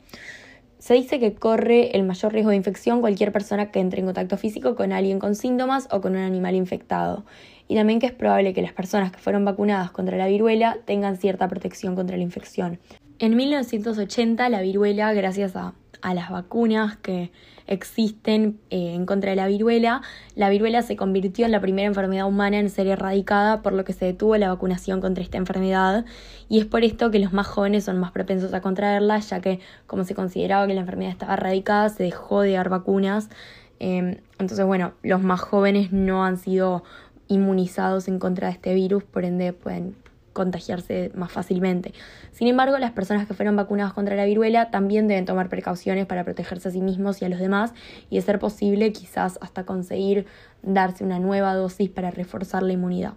Se 0.82 0.94
dice 0.94 1.20
que 1.20 1.32
corre 1.32 1.96
el 1.96 2.02
mayor 2.02 2.32
riesgo 2.32 2.50
de 2.50 2.56
infección 2.56 3.02
cualquier 3.02 3.30
persona 3.30 3.70
que 3.70 3.78
entre 3.78 4.00
en 4.00 4.06
contacto 4.06 4.36
físico 4.36 4.74
con 4.74 4.92
alguien 4.92 5.20
con 5.20 5.36
síntomas 5.36 5.86
o 5.92 6.00
con 6.00 6.16
un 6.16 6.22
animal 6.22 6.56
infectado. 6.56 7.24
Y 7.68 7.76
también 7.76 8.00
que 8.00 8.06
es 8.06 8.12
probable 8.12 8.52
que 8.52 8.62
las 8.62 8.72
personas 8.72 9.12
que 9.12 9.20
fueron 9.20 9.44
vacunadas 9.44 9.92
contra 9.92 10.16
la 10.16 10.26
viruela 10.26 10.78
tengan 10.84 11.18
cierta 11.18 11.46
protección 11.46 11.94
contra 11.94 12.16
la 12.16 12.24
infección. 12.24 12.80
En 13.20 13.36
1980 13.36 14.48
la 14.48 14.60
viruela, 14.60 15.12
gracias 15.12 15.54
a, 15.54 15.74
las 16.14 16.30
vacunas 16.30 16.96
que 16.96 17.30
existen 17.66 18.58
eh, 18.70 18.94
en 18.94 19.06
contra 19.06 19.30
de 19.30 19.36
la 19.36 19.46
viruela, 19.46 20.02
la 20.34 20.50
viruela 20.50 20.82
se 20.82 20.96
convirtió 20.96 21.46
en 21.46 21.52
la 21.52 21.60
primera 21.60 21.86
enfermedad 21.86 22.26
humana 22.26 22.58
en 22.58 22.70
ser 22.70 22.86
erradicada, 22.88 23.62
por 23.62 23.72
lo 23.72 23.84
que 23.84 23.92
se 23.92 24.06
detuvo 24.06 24.36
la 24.36 24.48
vacunación 24.48 25.00
contra 25.00 25.22
esta 25.22 25.38
enfermedad. 25.38 26.04
Y 26.48 26.58
es 26.58 26.66
por 26.66 26.84
esto 26.84 27.10
que 27.10 27.18
los 27.18 27.32
más 27.32 27.46
jóvenes 27.46 27.84
son 27.84 27.98
más 27.98 28.10
propensos 28.10 28.52
a 28.52 28.60
contraerla, 28.60 29.18
ya 29.20 29.40
que 29.40 29.60
como 29.86 30.04
se 30.04 30.14
consideraba 30.14 30.66
que 30.66 30.74
la 30.74 30.80
enfermedad 30.80 31.12
estaba 31.12 31.34
erradicada, 31.34 31.88
se 31.88 32.02
dejó 32.02 32.42
de 32.42 32.52
dar 32.52 32.68
vacunas. 32.68 33.30
Em, 33.78 34.18
entonces, 34.38 34.64
bueno, 34.66 34.92
los 35.02 35.22
más 35.22 35.40
jóvenes 35.40 35.92
no 35.92 36.24
han 36.24 36.38
sido 36.38 36.84
inmunizados 37.28 38.08
en 38.08 38.18
contra 38.18 38.48
de 38.48 38.54
este 38.54 38.74
virus, 38.74 39.04
por 39.04 39.24
ende 39.24 39.52
pueden 39.52 40.01
contagiarse 40.32 41.10
más 41.14 41.32
fácilmente. 41.32 41.92
Sin 42.32 42.48
embargo, 42.48 42.78
las 42.78 42.92
personas 42.92 43.26
que 43.26 43.34
fueron 43.34 43.56
vacunadas 43.56 43.92
contra 43.92 44.16
la 44.16 44.24
viruela 44.24 44.70
también 44.70 45.08
deben 45.08 45.24
tomar 45.24 45.48
precauciones 45.48 46.06
para 46.06 46.24
protegerse 46.24 46.68
a 46.68 46.72
sí 46.72 46.80
mismos 46.80 47.20
y 47.22 47.24
a 47.24 47.28
los 47.28 47.38
demás 47.38 47.72
y, 48.10 48.16
de 48.16 48.22
ser 48.22 48.38
posible, 48.38 48.92
quizás 48.92 49.38
hasta 49.40 49.64
conseguir 49.64 50.26
darse 50.62 51.04
una 51.04 51.18
nueva 51.18 51.54
dosis 51.54 51.90
para 51.90 52.10
reforzar 52.10 52.62
la 52.62 52.72
inmunidad. 52.72 53.14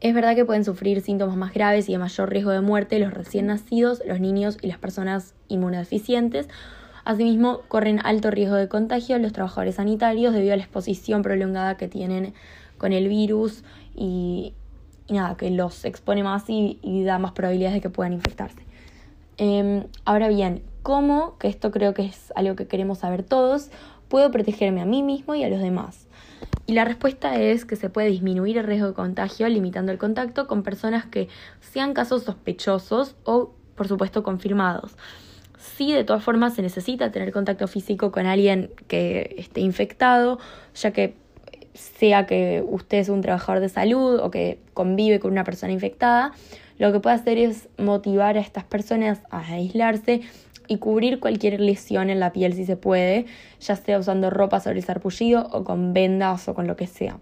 Es 0.00 0.14
verdad 0.14 0.34
que 0.34 0.44
pueden 0.44 0.64
sufrir 0.64 1.00
síntomas 1.00 1.36
más 1.36 1.54
graves 1.54 1.88
y 1.88 1.92
de 1.92 1.98
mayor 1.98 2.28
riesgo 2.28 2.50
de 2.50 2.60
muerte 2.60 2.98
los 2.98 3.14
recién 3.14 3.46
nacidos, 3.46 4.02
los 4.04 4.18
niños 4.18 4.58
y 4.60 4.66
las 4.66 4.78
personas 4.78 5.34
inmunodeficientes. 5.46 6.48
Asimismo, 7.04 7.60
corren 7.68 8.00
alto 8.02 8.30
riesgo 8.30 8.56
de 8.56 8.68
contagio 8.68 9.18
los 9.18 9.32
trabajadores 9.32 9.76
sanitarios 9.76 10.34
debido 10.34 10.54
a 10.54 10.56
la 10.56 10.64
exposición 10.64 11.22
prolongada 11.22 11.76
que 11.76 11.86
tienen 11.86 12.34
con 12.78 12.92
el 12.92 13.08
virus 13.08 13.62
y, 13.94 14.54
y 15.06 15.14
nada, 15.14 15.36
que 15.36 15.50
los 15.50 15.84
expone 15.84 16.22
más 16.22 16.44
y, 16.48 16.78
da 17.04 17.18
más 17.18 17.32
probabilidades 17.32 17.74
de 17.74 17.80
que 17.80 17.90
puedan 17.90 18.12
infectarse. 18.12 18.62
Em, 19.36 19.84
ahora 20.04 20.28
bien, 20.28 20.62
¿cómo, 20.82 21.38
que 21.38 21.48
esto 21.48 21.70
creo 21.70 21.94
que 21.94 22.04
es 22.06 22.32
algo 22.36 22.56
que 22.56 22.66
queremos 22.66 22.98
saber 22.98 23.22
todos, 23.22 23.70
puedo 24.08 24.30
protegerme 24.30 24.80
a 24.80 24.84
mí 24.84 25.02
mismo 25.02 25.34
y 25.34 25.44
a 25.44 25.48
los 25.48 25.60
demás? 25.60 26.06
Y 26.66 26.74
la 26.74 26.84
respuesta 26.84 27.36
es 27.40 27.64
que 27.64 27.76
se 27.76 27.90
puede 27.90 28.08
disminuir 28.08 28.58
el 28.58 28.64
riesgo 28.64 28.88
de 28.88 28.94
contagio 28.94 29.48
limitando 29.48 29.90
el 29.90 29.98
contacto 29.98 30.46
con 30.46 30.62
personas 30.62 31.06
que 31.06 31.28
sean 31.60 31.92
casos 31.92 32.22
sospechosos 32.22 33.16
o, 33.24 33.52
por 33.74 33.88
supuesto, 33.88 34.22
confirmados. 34.22 34.96
Sí, 35.58 35.92
de 35.92 36.04
todas 36.04 36.24
formas, 36.24 36.54
se 36.54 36.62
necesita 36.62 37.12
tener 37.12 37.32
contacto 37.32 37.68
físico 37.68 38.10
con 38.10 38.26
alguien 38.26 38.70
que 38.88 39.34
esté 39.38 39.60
infectado, 39.60 40.38
ya 40.74 40.92
que 40.92 41.14
sea 41.74 42.26
que 42.26 42.64
usted 42.66 42.98
es 42.98 43.08
un 43.08 43.20
trabajador 43.20 43.60
de 43.60 43.68
salud 43.68 44.20
o 44.20 44.30
que 44.30 44.58
convive 44.74 45.20
con 45.20 45.32
una 45.32 45.44
persona 45.44 45.72
infectada, 45.72 46.32
lo 46.78 46.92
que 46.92 47.00
puede 47.00 47.16
hacer 47.16 47.38
es 47.38 47.68
motivar 47.78 48.36
a 48.36 48.40
estas 48.40 48.64
personas 48.64 49.20
a 49.30 49.40
aislarse 49.52 50.22
y 50.68 50.78
cubrir 50.78 51.20
cualquier 51.20 51.60
lesión 51.60 52.10
en 52.10 52.20
la 52.20 52.32
piel 52.32 52.54
si 52.54 52.64
se 52.64 52.76
puede, 52.76 53.26
ya 53.60 53.76
sea 53.76 53.98
usando 53.98 54.30
ropa 54.30 54.60
sobre 54.60 54.78
el 54.78 54.84
sarpullido 54.84 55.48
o 55.52 55.64
con 55.64 55.92
vendas 55.92 56.48
o 56.48 56.54
con 56.54 56.66
lo 56.66 56.76
que 56.76 56.86
sea. 56.86 57.18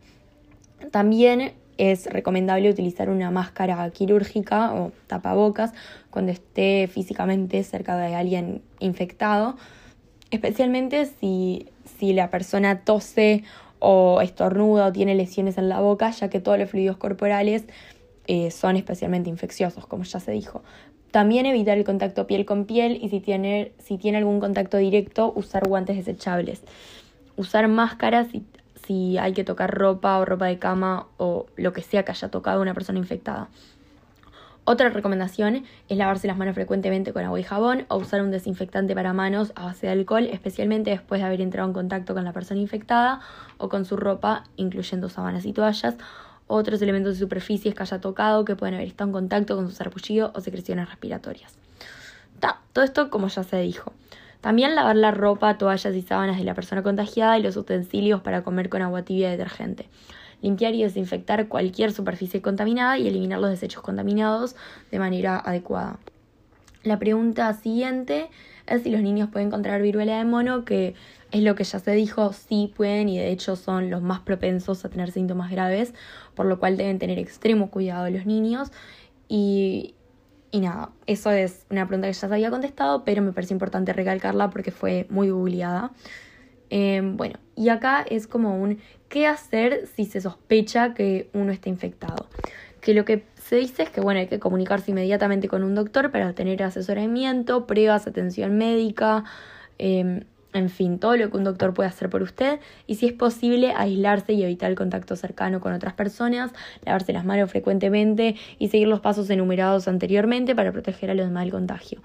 También 0.90 1.52
es 1.78 2.06
recomendable 2.06 2.70
utilizar 2.70 3.08
una 3.08 3.30
máscara 3.30 3.88
quirúrgica 3.90 4.74
o 4.74 4.92
tapabocas 5.06 5.72
cuando 6.10 6.30
esté 6.32 6.88
físicamente 6.92 7.62
cerca 7.64 7.96
de 7.96 8.14
alguien 8.14 8.62
infectado, 8.80 9.56
especialmente 10.30 11.06
si, 11.06 11.68
si 11.98 12.12
la 12.12 12.28
persona 12.30 12.80
tose 12.80 13.44
o 13.80 14.20
estornuda 14.20 14.86
o 14.86 14.92
tiene 14.92 15.14
lesiones 15.14 15.58
en 15.58 15.68
la 15.68 15.80
boca, 15.80 16.10
ya 16.10 16.30
que 16.30 16.38
todos 16.38 16.58
los 16.58 16.70
fluidos 16.70 16.96
corporales 16.96 17.64
eh, 18.28 18.52
son 18.52 18.76
especialmente 18.76 19.28
infecciosos, 19.28 19.86
como 19.86 20.04
ya 20.04 20.20
se 20.20 20.30
dijo. 20.30 20.62
También 21.10 21.46
evitar 21.46 21.76
el 21.76 21.84
contacto 21.84 22.28
piel 22.28 22.44
con 22.44 22.66
piel 22.66 22.98
y 23.02 23.08
si 23.08 23.18
tiene, 23.18 23.72
si 23.78 23.98
tiene 23.98 24.18
algún 24.18 24.38
contacto 24.38 24.76
directo, 24.76 25.32
usar 25.34 25.66
guantes 25.66 25.96
desechables. 25.96 26.62
Usar 27.36 27.66
máscaras 27.66 28.28
si, 28.28 28.44
si 28.86 29.18
hay 29.18 29.32
que 29.32 29.42
tocar 29.42 29.74
ropa 29.74 30.18
o 30.18 30.24
ropa 30.24 30.46
de 30.46 30.58
cama 30.60 31.08
o 31.16 31.46
lo 31.56 31.72
que 31.72 31.82
sea 31.82 32.04
que 32.04 32.12
haya 32.12 32.28
tocado 32.28 32.62
una 32.62 32.74
persona 32.74 33.00
infectada. 33.00 33.48
Otra 34.70 34.88
recomendación 34.88 35.64
es 35.88 35.98
lavarse 35.98 36.28
las 36.28 36.38
manos 36.38 36.54
frecuentemente 36.54 37.12
con 37.12 37.24
agua 37.24 37.40
y 37.40 37.42
jabón 37.42 37.86
o 37.88 37.96
usar 37.96 38.22
un 38.22 38.30
desinfectante 38.30 38.94
para 38.94 39.12
manos 39.12 39.50
a 39.56 39.64
base 39.64 39.88
de 39.88 39.92
alcohol, 39.94 40.28
especialmente 40.30 40.90
después 40.90 41.20
de 41.20 41.26
haber 41.26 41.40
entrado 41.40 41.66
en 41.66 41.74
contacto 41.74 42.14
con 42.14 42.22
la 42.22 42.32
persona 42.32 42.60
infectada 42.60 43.18
o 43.58 43.68
con 43.68 43.84
su 43.84 43.96
ropa, 43.96 44.44
incluyendo 44.54 45.08
sábanas 45.08 45.44
y 45.44 45.52
toallas, 45.52 45.96
otros 46.46 46.80
elementos 46.82 47.14
de 47.14 47.18
superficies 47.18 47.74
que 47.74 47.82
haya 47.82 48.00
tocado 48.00 48.44
que 48.44 48.54
pueden 48.54 48.76
haber 48.76 48.86
estado 48.86 49.08
en 49.08 49.12
contacto 49.14 49.56
con 49.56 49.66
su 49.66 49.74
sarpullido 49.74 50.30
o 50.36 50.40
secreciones 50.40 50.88
respiratorias. 50.88 51.58
todo 52.72 52.84
esto 52.84 53.10
como 53.10 53.26
ya 53.26 53.42
se 53.42 53.56
dijo. 53.56 53.92
También 54.40 54.76
lavar 54.76 54.94
la 54.94 55.10
ropa, 55.10 55.58
toallas 55.58 55.96
y 55.96 56.02
sábanas 56.02 56.38
de 56.38 56.44
la 56.44 56.54
persona 56.54 56.84
contagiada 56.84 57.36
y 57.36 57.42
los 57.42 57.56
utensilios 57.56 58.20
para 58.20 58.44
comer 58.44 58.68
con 58.68 58.82
agua 58.82 59.02
tibia 59.02 59.30
y 59.30 59.32
detergente. 59.32 59.88
Limpiar 60.42 60.74
y 60.74 60.82
desinfectar 60.82 61.48
cualquier 61.48 61.92
superficie 61.92 62.40
contaminada 62.40 62.98
y 62.98 63.08
eliminar 63.08 63.40
los 63.40 63.50
desechos 63.50 63.82
contaminados 63.82 64.56
de 64.90 64.98
manera 64.98 65.38
adecuada. 65.38 65.98
La 66.82 66.98
pregunta 66.98 67.52
siguiente 67.52 68.30
es 68.66 68.82
si 68.82 68.90
los 68.90 69.02
niños 69.02 69.28
pueden 69.30 69.48
encontrar 69.48 69.82
viruela 69.82 70.16
de 70.16 70.24
mono, 70.24 70.64
que 70.64 70.94
es 71.30 71.42
lo 71.42 71.54
que 71.54 71.64
ya 71.64 71.78
se 71.78 71.92
dijo, 71.92 72.32
sí 72.32 72.72
pueden 72.74 73.08
y 73.08 73.18
de 73.18 73.30
hecho 73.30 73.54
son 73.56 73.90
los 73.90 74.00
más 74.00 74.20
propensos 74.20 74.84
a 74.84 74.88
tener 74.88 75.10
síntomas 75.10 75.50
graves, 75.50 75.92
por 76.34 76.46
lo 76.46 76.58
cual 76.58 76.76
deben 76.76 76.98
tener 76.98 77.18
extremo 77.18 77.70
cuidado 77.70 78.08
los 78.08 78.24
niños. 78.24 78.72
Y, 79.28 79.94
y 80.50 80.60
nada, 80.60 80.90
eso 81.06 81.30
es 81.30 81.66
una 81.70 81.86
pregunta 81.86 82.08
que 82.08 82.14
ya 82.14 82.28
se 82.28 82.34
había 82.34 82.50
contestado, 82.50 83.04
pero 83.04 83.20
me 83.20 83.32
parece 83.32 83.52
importante 83.52 83.92
recalcarla 83.92 84.48
porque 84.48 84.70
fue 84.70 85.06
muy 85.10 85.30
googleada. 85.30 85.92
Em, 86.70 87.16
bueno, 87.16 87.38
y 87.56 87.68
acá 87.68 88.04
es 88.08 88.26
como 88.26 88.60
un 88.60 88.78
qué 89.10 89.26
hacer 89.26 89.86
si 89.94 90.06
se 90.06 90.22
sospecha 90.22 90.94
que 90.94 91.28
uno 91.34 91.52
está 91.52 91.68
infectado. 91.68 92.28
Que 92.80 92.94
lo 92.94 93.04
que 93.04 93.24
se 93.36 93.56
dice 93.56 93.82
es 93.82 93.90
que 93.90 94.00
bueno, 94.00 94.20
hay 94.20 94.28
que 94.28 94.38
comunicarse 94.38 94.92
inmediatamente 94.92 95.48
con 95.48 95.62
un 95.64 95.74
doctor 95.74 96.10
para 96.10 96.32
tener 96.32 96.62
asesoramiento, 96.62 97.66
pruebas, 97.66 98.06
atención 98.06 98.56
médica, 98.56 99.24
em, 99.76 100.22
en 100.52 100.70
fin, 100.70 100.98
todo 100.98 101.16
lo 101.16 101.30
que 101.30 101.36
un 101.36 101.44
doctor 101.44 101.74
puede 101.74 101.88
hacer 101.88 102.08
por 102.08 102.22
usted 102.22 102.60
y 102.86 102.94
si 102.96 103.06
es 103.06 103.12
posible 103.12 103.72
aislarse 103.76 104.32
y 104.32 104.42
evitar 104.42 104.70
el 104.70 104.76
contacto 104.76 105.14
cercano 105.16 105.60
con 105.60 105.72
otras 105.72 105.94
personas, 105.94 106.52
lavarse 106.84 107.12
las 107.12 107.24
manos 107.24 107.50
frecuentemente 107.50 108.36
y 108.58 108.68
seguir 108.68 108.88
los 108.88 109.00
pasos 109.00 109.28
enumerados 109.30 109.86
anteriormente 109.88 110.54
para 110.54 110.72
proteger 110.72 111.10
a 111.10 111.14
los 111.14 111.26
demás 111.26 111.44
del 111.44 111.52
contagio. 111.52 112.00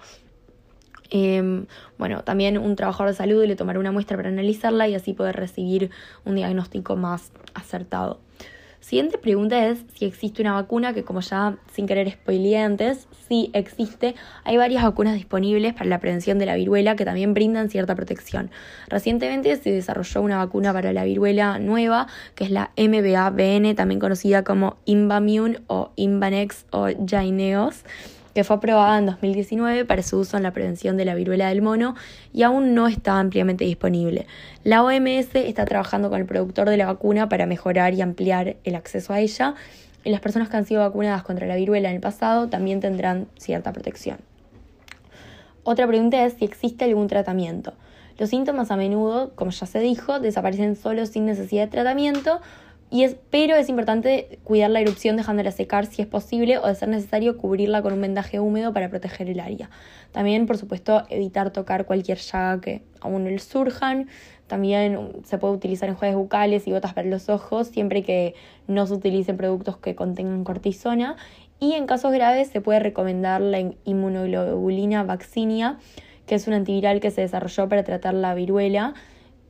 Em, 1.10 1.66
bueno, 1.98 2.24
también 2.24 2.58
un 2.58 2.76
trabajador 2.76 3.10
de 3.12 3.18
salud 3.18 3.46
le 3.46 3.56
tomará 3.56 3.80
una 3.80 3.92
muestra 3.92 4.18
para 4.18 4.30
analizarla 4.30 4.88
y 4.88 4.96
así 4.96 5.14
poder 5.14 5.36
recibir 5.36 5.92
un 6.24 6.36
diagnóstico 6.36 6.96
más 6.96 7.32
acertado. 7.54 8.20
Siguiente 8.86 9.18
pregunta 9.18 9.66
es 9.66 9.84
si 9.96 10.06
existe 10.06 10.44
una 10.44 10.54
vacuna 10.54 10.94
que 10.94 11.04
como 11.04 11.20
ya 11.22 11.58
sin 11.74 11.88
querer 11.88 12.12
spoileé 12.12 12.60
antes, 12.60 13.08
sí 13.28 13.50
existe. 13.54 14.14
Hay 14.44 14.58
varias 14.58 14.84
vacunas 14.84 15.16
disponibles 15.16 15.74
para 15.74 15.90
la 15.90 16.00
prevención 16.00 16.38
de 16.38 16.46
la 16.46 16.54
viruela 16.54 16.96
que 16.96 17.04
también 17.04 17.34
brindan 17.34 17.72
cierta 17.72 17.96
protección. 17.96 18.52
Recientemente 18.88 19.56
se 19.56 19.72
desarrolló 19.72 20.22
una 20.22 20.38
vacuna 20.38 20.72
para 20.72 20.94
la 20.94 21.04
viruela 21.04 21.58
nueva 21.58 22.06
que 22.36 22.44
es 22.44 22.52
la 22.52 22.74
MBA-BN, 22.78 23.74
también 23.74 24.00
conocida 24.00 24.44
como 24.44 24.78
Imbamune 24.86 25.62
o 25.66 25.90
Imbanex 25.96 26.68
o 26.70 26.88
Jaineos 27.10 27.86
que 28.36 28.44
fue 28.44 28.58
aprobada 28.58 29.00
en 29.00 29.06
2019 29.06 29.86
para 29.86 30.04
su 30.04 30.20
uso 30.20 30.36
en 30.36 30.44
la 30.44 30.52
prevención 30.52 30.98
de 30.98 31.06
la 31.06 31.16
viruela 31.16 31.48
del 31.48 31.62
mono 31.62 31.96
y 32.34 32.44
aún 32.44 32.76
no 32.76 32.88
está 32.88 33.18
ampliamente 33.18 33.64
disponible. 33.64 34.28
La 34.66 34.84
OMS 34.84 35.34
está 35.34 35.64
trabajando 35.64 36.10
con 36.10 36.20
el 36.20 36.26
productor 36.26 36.70
de 36.70 36.76
la 36.76 36.86
vacuna 36.86 37.30
para 37.30 37.46
mejorar 37.46 37.94
y 37.94 38.02
ampliar 38.02 38.58
el 38.66 38.76
acceso 38.76 39.14
a 39.14 39.22
ella 39.22 39.56
y 40.04 40.10
las 40.10 40.20
personas 40.20 40.50
que 40.50 40.58
han 40.58 40.66
sido 40.66 40.82
vacunadas 40.82 41.24
contra 41.24 41.48
la 41.48 41.56
viruela 41.56 41.90
en 41.90 41.96
el 41.96 42.02
pasado 42.02 42.50
también 42.50 42.82
tendrán 42.82 43.28
cierta 43.38 43.72
protección. 43.72 44.18
Otra 45.64 45.88
pregunta 45.88 46.26
es 46.26 46.34
si 46.34 46.44
existe 46.44 46.84
algún 46.84 47.08
tratamiento. 47.08 47.74
Los 48.18 48.32
síntomas 48.32 48.70
a 48.70 48.76
menudo, 48.76 49.32
como 49.36 49.52
ya 49.52 49.66
se 49.66 49.80
dijo, 49.80 50.20
desaparecen 50.20 50.76
solo 50.76 51.06
sin 51.06 51.26
necesidad 51.26 51.64
de 51.64 51.72
tratamiento 51.72 52.42
y 52.92 53.04
es, 53.04 53.16
pero 53.32 53.56
es 53.56 53.68
importante 53.68 54.40
cuidar 54.44 54.70
la 54.70 54.80
erupción 54.80 55.18
dejándola 55.18 55.52
secar 55.52 55.88
si 55.88 56.02
es 56.02 56.08
posible 56.08 56.60
o 56.60 56.68
de 56.68 56.76
ser 56.76 56.88
necesario 56.88 57.38
cubrirla 57.38 57.82
con 57.82 57.94
un 57.94 58.02
vendaje 58.02 58.40
húmedo 58.40 58.74
para 58.74 58.90
proteger 58.90 59.28
el 59.30 59.40
área. 59.40 59.70
También, 60.12 60.46
por 60.46 60.58
supuesto, 60.58 61.04
evitar 61.10 61.52
tocar 61.52 61.86
cualquier 61.86 62.20
llaga 62.20 62.62
que 62.62 62.84
aún 63.02 63.24
no 63.24 63.40
surjan. 63.40 64.08
También 64.48 65.10
se 65.26 65.40
puede 65.40 65.56
utilizar 65.56 65.90
enjuagues 65.90 66.16
bucales 66.16 66.68
y 66.68 66.72
gotas 66.72 66.94
para 66.94 67.10
los 67.10 67.28
ojos 67.28 67.68
siempre 67.68 68.04
que 68.04 68.36
no 68.68 68.86
se 68.86 68.94
utilicen 68.94 69.36
productos 69.36 69.78
que 69.78 69.96
contengan 69.96 70.44
cortisona. 70.44 71.16
Y 71.60 71.74
en 71.74 71.88
casos 71.88 72.14
graves 72.14 72.50
se 72.50 72.62
puede 72.62 72.80
recomendar 72.80 73.42
la 73.42 73.60
inmunoglobulina 73.84 75.04
vaccinia, 75.04 75.80
que 76.28 76.36
es 76.36 76.48
un 76.48 76.54
antiviral 76.54 77.00
que 77.00 77.10
se 77.10 77.22
desarrolló 77.22 77.68
para 77.68 77.84
tratar 77.84 78.14
la 78.14 78.36
viruela 78.36 78.94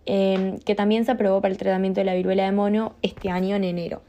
Em, 0.08 0.60
que 0.60 0.76
también 0.76 1.04
se 1.04 1.12
aprobó 1.12 1.42
para 1.42 1.52
el 1.52 1.58
tratamiento 1.58 2.00
de 2.00 2.06
la 2.06 2.14
viruela 2.14 2.46
de 2.46 2.52
mono 2.52 2.94
este 3.02 3.30
año 3.30 3.56
en 3.56 3.64
enero. 3.64 4.04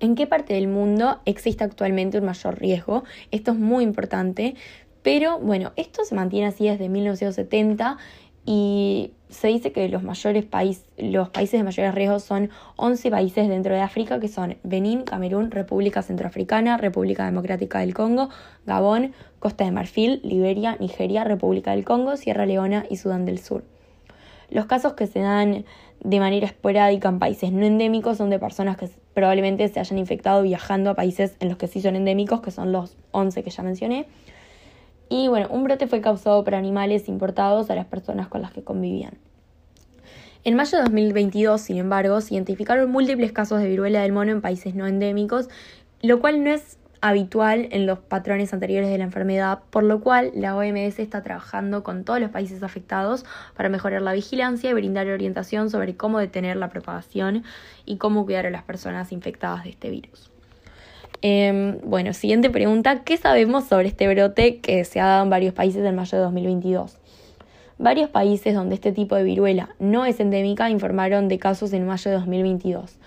¿En 0.00 0.14
qué 0.14 0.26
parte 0.26 0.54
del 0.54 0.68
mundo 0.68 1.20
existe 1.26 1.64
actualmente 1.64 2.18
un 2.18 2.24
mayor 2.24 2.58
riesgo? 2.58 3.04
Esto 3.30 3.52
es 3.52 3.58
muy 3.58 3.84
importante, 3.84 4.54
pero 5.02 5.38
bueno, 5.38 5.72
esto 5.76 6.04
se 6.04 6.14
mantiene 6.14 6.46
así 6.46 6.66
desde 6.66 6.88
1970 6.88 7.98
y 8.46 9.12
se 9.28 9.48
dice 9.48 9.70
que 9.72 9.86
los, 9.90 10.02
mayores 10.02 10.46
los 10.96 11.28
países 11.28 11.58
de 11.58 11.64
mayores 11.64 11.94
riesgos 11.94 12.24
son 12.24 12.48
11 12.76 13.10
países 13.10 13.48
dentro 13.48 13.74
de 13.74 13.80
África, 13.80 14.18
que 14.18 14.28
son 14.28 14.56
Benín, 14.62 15.02
Camerún, 15.02 15.50
República 15.50 16.00
Centroafricana, 16.00 16.78
República 16.78 17.26
Democrática 17.26 17.80
del 17.80 17.92
Congo, 17.92 18.30
Gabón, 18.64 19.12
Costa 19.40 19.64
de 19.64 19.72
Marfil, 19.72 20.20
Liberia, 20.22 20.76
Nigeria, 20.80 21.24
República 21.24 21.72
del 21.72 21.84
Congo, 21.84 22.16
Sierra 22.16 22.46
Leona 22.46 22.86
y 22.88 22.96
Sudán 22.96 23.26
del 23.26 23.40
Sur. 23.40 23.64
Los 24.50 24.66
casos 24.66 24.94
que 24.94 25.06
se 25.06 25.20
dan 25.20 25.64
de 26.00 26.20
manera 26.20 26.46
esporádica 26.46 27.08
en 27.08 27.18
países 27.18 27.52
no 27.52 27.64
endémicos 27.64 28.18
son 28.18 28.30
de 28.30 28.38
personas 28.38 28.76
que 28.76 28.88
probablemente 29.14 29.66
se 29.68 29.80
hayan 29.80 29.98
infectado 29.98 30.42
viajando 30.42 30.90
a 30.90 30.94
países 30.94 31.36
en 31.40 31.48
los 31.48 31.58
que 31.58 31.66
sí 31.66 31.80
son 31.80 31.96
endémicos, 31.96 32.40
que 32.40 32.50
son 32.50 32.72
los 32.72 32.96
11 33.12 33.42
que 33.42 33.50
ya 33.50 33.62
mencioné. 33.62 34.06
Y 35.08 35.28
bueno, 35.28 35.48
un 35.50 35.64
brote 35.64 35.86
fue 35.86 36.00
causado 36.00 36.42
por 36.44 36.54
animales 36.54 37.08
importados 37.08 37.70
a 37.70 37.74
las 37.74 37.86
personas 37.86 38.28
con 38.28 38.42
las 38.42 38.52
que 38.52 38.62
convivían. 38.62 39.18
En 40.44 40.54
mayo 40.54 40.78
de 40.78 40.84
2022, 40.84 41.60
sin 41.60 41.78
embargo, 41.78 42.20
se 42.20 42.34
identificaron 42.34 42.90
múltiples 42.90 43.32
casos 43.32 43.60
de 43.60 43.68
viruela 43.68 44.02
del 44.02 44.12
mono 44.12 44.30
en 44.30 44.40
países 44.40 44.74
no 44.74 44.86
endémicos, 44.86 45.48
lo 46.02 46.20
cual 46.20 46.44
no 46.44 46.50
es 46.50 46.78
habitual 47.08 47.68
en 47.70 47.86
los 47.86 47.98
patrones 47.98 48.52
anteriores 48.52 48.90
de 48.90 48.98
la 48.98 49.04
enfermedad, 49.04 49.60
por 49.70 49.84
lo 49.84 50.00
cual 50.00 50.32
la 50.34 50.56
OMS 50.56 50.98
está 50.98 51.22
trabajando 51.22 51.82
con 51.82 52.04
todos 52.04 52.20
los 52.20 52.30
países 52.30 52.62
afectados 52.62 53.24
para 53.56 53.68
mejorar 53.68 54.02
la 54.02 54.12
vigilancia 54.12 54.70
y 54.70 54.74
brindar 54.74 55.08
orientación 55.08 55.70
sobre 55.70 55.96
cómo 55.96 56.18
detener 56.18 56.56
la 56.56 56.68
propagación 56.68 57.44
y 57.84 57.96
cómo 57.96 58.24
cuidar 58.24 58.46
a 58.46 58.50
las 58.50 58.62
personas 58.62 59.12
infectadas 59.12 59.64
de 59.64 59.70
este 59.70 59.90
virus. 59.90 60.30
Em, 61.22 61.78
bueno, 61.82 62.12
siguiente 62.12 62.50
pregunta, 62.50 63.02
¿qué 63.02 63.16
sabemos 63.16 63.64
sobre 63.64 63.88
este 63.88 64.06
brote 64.12 64.58
que 64.58 64.84
se 64.84 65.00
ha 65.00 65.06
dado 65.06 65.24
en 65.24 65.30
varios 65.30 65.54
países 65.54 65.84
en 65.84 65.94
mayo 65.94 66.18
de 66.18 66.24
2022? 66.24 66.98
Varios 67.78 68.10
países 68.10 68.54
donde 68.54 68.74
este 68.74 68.92
tipo 68.92 69.16
de 69.16 69.22
viruela 69.22 69.70
no 69.78 70.06
es 70.06 70.20
endémica 70.20 70.70
informaron 70.70 71.28
de 71.28 71.38
casos 71.38 71.72
en 71.72 71.86
mayo 71.86 72.10
de 72.10 72.16
2022. 72.16 72.98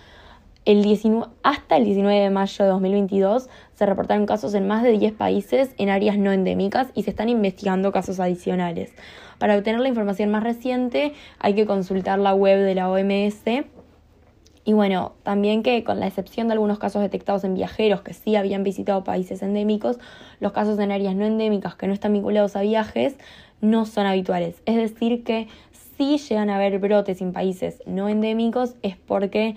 Hasta 1.42 1.78
el 1.78 1.86
19 1.86 2.20
de 2.20 2.30
mayo 2.30 2.64
de 2.64 2.70
2022 2.70 3.50
se 3.74 3.86
reportaron 3.86 4.26
casos 4.26 4.54
en 4.54 4.68
más 4.68 4.84
de 4.84 4.92
10 4.92 5.14
países 5.14 5.74
en 5.78 5.90
áreas 5.90 6.18
no 6.18 6.32
endémicas 6.32 6.90
y 6.94 7.04
se 7.04 7.10
están 7.10 7.30
investigando 7.30 7.92
casos 7.92 8.20
adicionales. 8.20 8.94
Para 9.40 9.58
obtener 9.58 9.80
la 9.80 9.88
información 9.88 10.30
más 10.30 10.44
reciente 10.44 11.14
hay 11.40 11.56
que 11.56 11.66
consultar 11.66 12.20
la 12.20 12.36
web 12.36 12.60
de 12.60 12.76
la 12.76 12.90
OMS. 12.90 13.66
Y 14.66 14.74
bueno, 14.74 15.14
también 15.24 15.64
que 15.64 15.84
con 15.84 16.00
la 16.00 16.06
excepción 16.06 16.50
de 16.50 16.54
algunos 16.54 16.78
casos 16.78 17.02
detectados 17.02 17.44
en 17.46 17.56
viajeros 17.56 18.02
que 18.02 18.14
sí 18.14 18.36
habían 18.36 18.64
visitado 18.64 19.04
países 19.04 19.42
endémicos, 19.42 19.98
los 20.40 20.52
casos 20.52 20.78
en 20.78 20.92
áreas 20.92 21.16
no 21.16 21.26
endémicas 21.26 21.76
que 21.76 21.88
no 21.88 21.94
están 21.94 22.14
vinculados 22.14 22.56
a 22.56 22.62
viajes 22.62 23.16
no 23.62 23.86
son 23.86 24.06
habituales. 24.06 24.62
Es 24.66 24.76
decir, 24.76 25.24
que 25.24 25.48
si 25.98 26.18
llegan 26.18 26.50
a 26.50 26.58
haber 26.58 26.80
brotes 26.80 27.22
en 27.22 27.34
países 27.34 27.82
no 27.86 28.08
endémicos 28.08 28.76
es 28.84 28.96
porque 28.96 29.56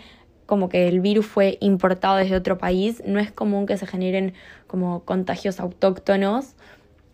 como 0.52 0.68
que 0.68 0.86
el 0.86 1.00
virus 1.00 1.24
fue 1.24 1.56
importado 1.62 2.16
desde 2.16 2.36
otro 2.36 2.58
país, 2.58 3.02
no 3.06 3.18
es 3.18 3.32
común 3.32 3.64
que 3.64 3.78
se 3.78 3.86
generen 3.86 4.34
como 4.66 5.00
contagios 5.00 5.60
autóctonos 5.60 6.56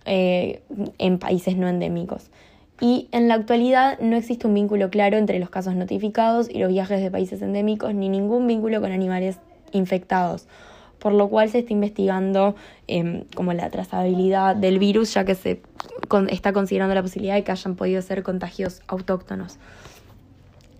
eh, 0.07 0.61
en 0.99 1.21
países 1.21 1.57
no 1.57 1.69
endémicos. 1.69 2.33
Y 2.81 3.07
en 3.13 3.29
la 3.29 3.35
actualidad 3.35 3.97
no 4.01 4.17
existe 4.17 4.49
un 4.49 4.55
vínculo 4.55 4.91
claro 4.91 5.19
entre 5.19 5.39
los 5.39 5.51
casos 5.51 5.77
notificados 5.77 6.51
y 6.51 6.59
los 6.59 6.71
viajes 6.71 7.01
de 7.01 7.13
países 7.13 7.41
endémicos, 7.41 7.95
ni 7.95 8.09
ningún 8.09 8.49
vínculo 8.49 8.81
con 8.81 8.91
animales 8.91 9.39
infectados 9.71 10.49
por 10.99 11.13
lo 11.13 11.29
cual 11.29 11.49
se 11.49 11.61
está 11.61 11.73
investigando 11.73 12.57
em, 12.89 13.23
como 13.37 13.53
la 13.53 13.71
trazabilidad 13.71 14.57
del 14.57 14.81
virus, 14.81 15.15
ya 15.15 15.25
que 15.25 15.37
se 15.37 15.63
está 16.29 16.53
considerando 16.53 16.93
la 16.93 17.03
posibilidad 17.03 17.37
de 17.37 17.45
que 17.45 17.53
hayan 17.53 17.77
podido 17.77 18.03
ser 18.03 18.25
contagios 18.25 18.83
autóctonos. 18.89 19.59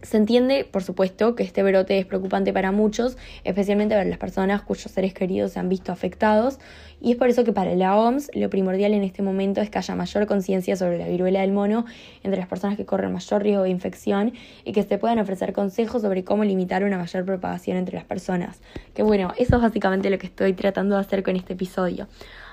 Se 0.03 0.17
entiende, 0.17 0.65
por 0.65 0.85
supuesto, 0.85 1.35
que 1.35 1.43
este 1.43 1.63
brote 1.65 1.99
es 1.99 2.07
preocupante 2.07 2.53
para 2.53 2.71
muchos, 2.71 3.17
especialmente 3.43 3.97
para 3.97 4.09
las 4.09 4.19
personas 4.19 4.63
cuyos 4.63 4.93
seres 4.93 5.13
queridos 5.13 5.53
se 5.53 5.59
han 5.59 5.69
visto 5.69 5.91
afectados, 5.91 6.61
y 7.01 7.11
es 7.11 7.17
por 7.17 7.29
eso 7.29 7.43
que 7.43 7.53
para 7.53 7.75
la 7.75 7.97
OMS 7.97 8.31
lo 8.35 8.49
primordial 8.49 8.95
en 8.95 9.03
este 9.03 9.23
momento 9.23 9.61
es 9.61 9.71
que 9.71 9.79
haya 9.79 9.97
mayor 9.97 10.27
conciencia 10.27 10.77
sobre 10.77 10.99
la 10.99 11.09
viruela 11.09 11.41
del 11.41 11.53
mono 11.53 11.85
entre 12.23 12.39
las 12.39 12.49
personas 12.49 12.77
que 12.77 12.87
corren 12.87 13.13
mayor 13.13 13.43
riesgo 13.43 13.65
de 13.65 13.71
infección 13.71 14.33
y 14.65 14.73
que 14.73 14.85
se 14.85 14.99
puedan 14.99 15.19
ofrecer 15.19 15.53
consejos 15.53 16.03
sobre 16.03 16.25
cómo 16.25 16.45
limitar 16.45 16.85
una 16.85 16.99
mayor 16.99 17.25
propagación 17.25 17.77
entre 17.77 17.97
las 17.97 18.05
personas. 18.05 18.61
Que 18.95 19.03
bueno, 19.03 19.33
eso 19.37 19.57
es 19.57 19.63
básicamente 19.63 20.11
lo 20.11 20.19
que 20.19 20.27
estoy 20.27 20.53
tratando 20.53 20.95
de 20.95 21.01
hacer 21.01 21.23
con 21.23 21.37
este 21.37 21.55
episodio. 21.55 22.09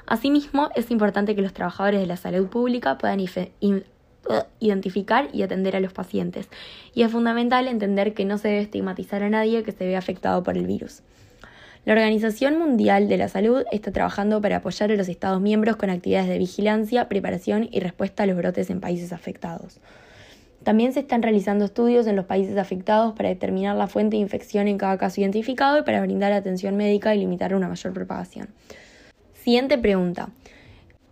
Asimismo, 0.07 0.69
es 0.75 0.91
importante 0.91 1.35
que 1.35 1.41
los 1.41 1.53
trabajadores 1.53 1.99
de 1.99 2.07
la 2.07 2.17
salud 2.17 2.47
pública 2.47 2.97
puedan 2.97 3.19
identificar 4.59 5.29
y 5.33 5.43
atender 5.43 5.75
a 5.75 5.79
los 5.79 5.93
pacientes. 5.93 6.49
Y 6.93 7.03
es 7.03 7.11
fundamental 7.11 7.67
entender 7.67 8.13
que 8.13 8.25
no 8.25 8.37
se 8.37 8.49
debe 8.49 8.61
estigmatizar 8.61 9.23
a 9.23 9.29
nadie 9.29 9.63
que 9.63 9.71
se 9.71 9.85
vea 9.85 9.99
afectado 9.99 10.43
por 10.43 10.57
el 10.57 10.67
virus. 10.67 11.01
La 11.85 11.93
Organización 11.93 12.57
Mundial 12.57 13.07
de 13.07 13.17
la 13.17 13.29
Salud 13.29 13.63
está 13.71 13.91
trabajando 13.91 14.41
para 14.41 14.57
apoyar 14.57 14.91
a 14.91 14.95
los 14.95 15.07
Estados 15.07 15.39
miembros 15.39 15.75
con 15.75 15.91
actividades 15.91 16.29
de 16.29 16.39
vigilancia, 16.39 17.07
preparación 17.07 17.69
y 17.71 17.79
respuesta 17.79 18.23
a 18.23 18.25
los 18.25 18.37
brotes 18.37 18.71
en 18.71 18.81
países 18.81 19.13
afectados. 19.13 19.79
También 20.63 20.93
se 20.93 21.01
están 21.01 21.21
realizando 21.21 21.63
estudios 21.63 22.07
en 22.07 22.15
los 22.15 22.25
países 22.25 22.57
afectados 22.57 23.13
para 23.13 23.29
determinar 23.29 23.75
la 23.75 23.85
fuente 23.85 24.15
de 24.15 24.21
infección 24.23 24.67
en 24.67 24.79
cada 24.79 24.97
caso 24.97 25.21
identificado 25.21 25.77
y 25.77 25.83
para 25.83 26.01
brindar 26.01 26.33
atención 26.33 26.75
médica 26.75 27.13
y 27.13 27.19
limitar 27.19 27.53
una 27.53 27.67
mayor 27.67 27.93
propagación. 27.93 28.47
Siguiente 29.35 29.77
pregunta. 29.77 30.29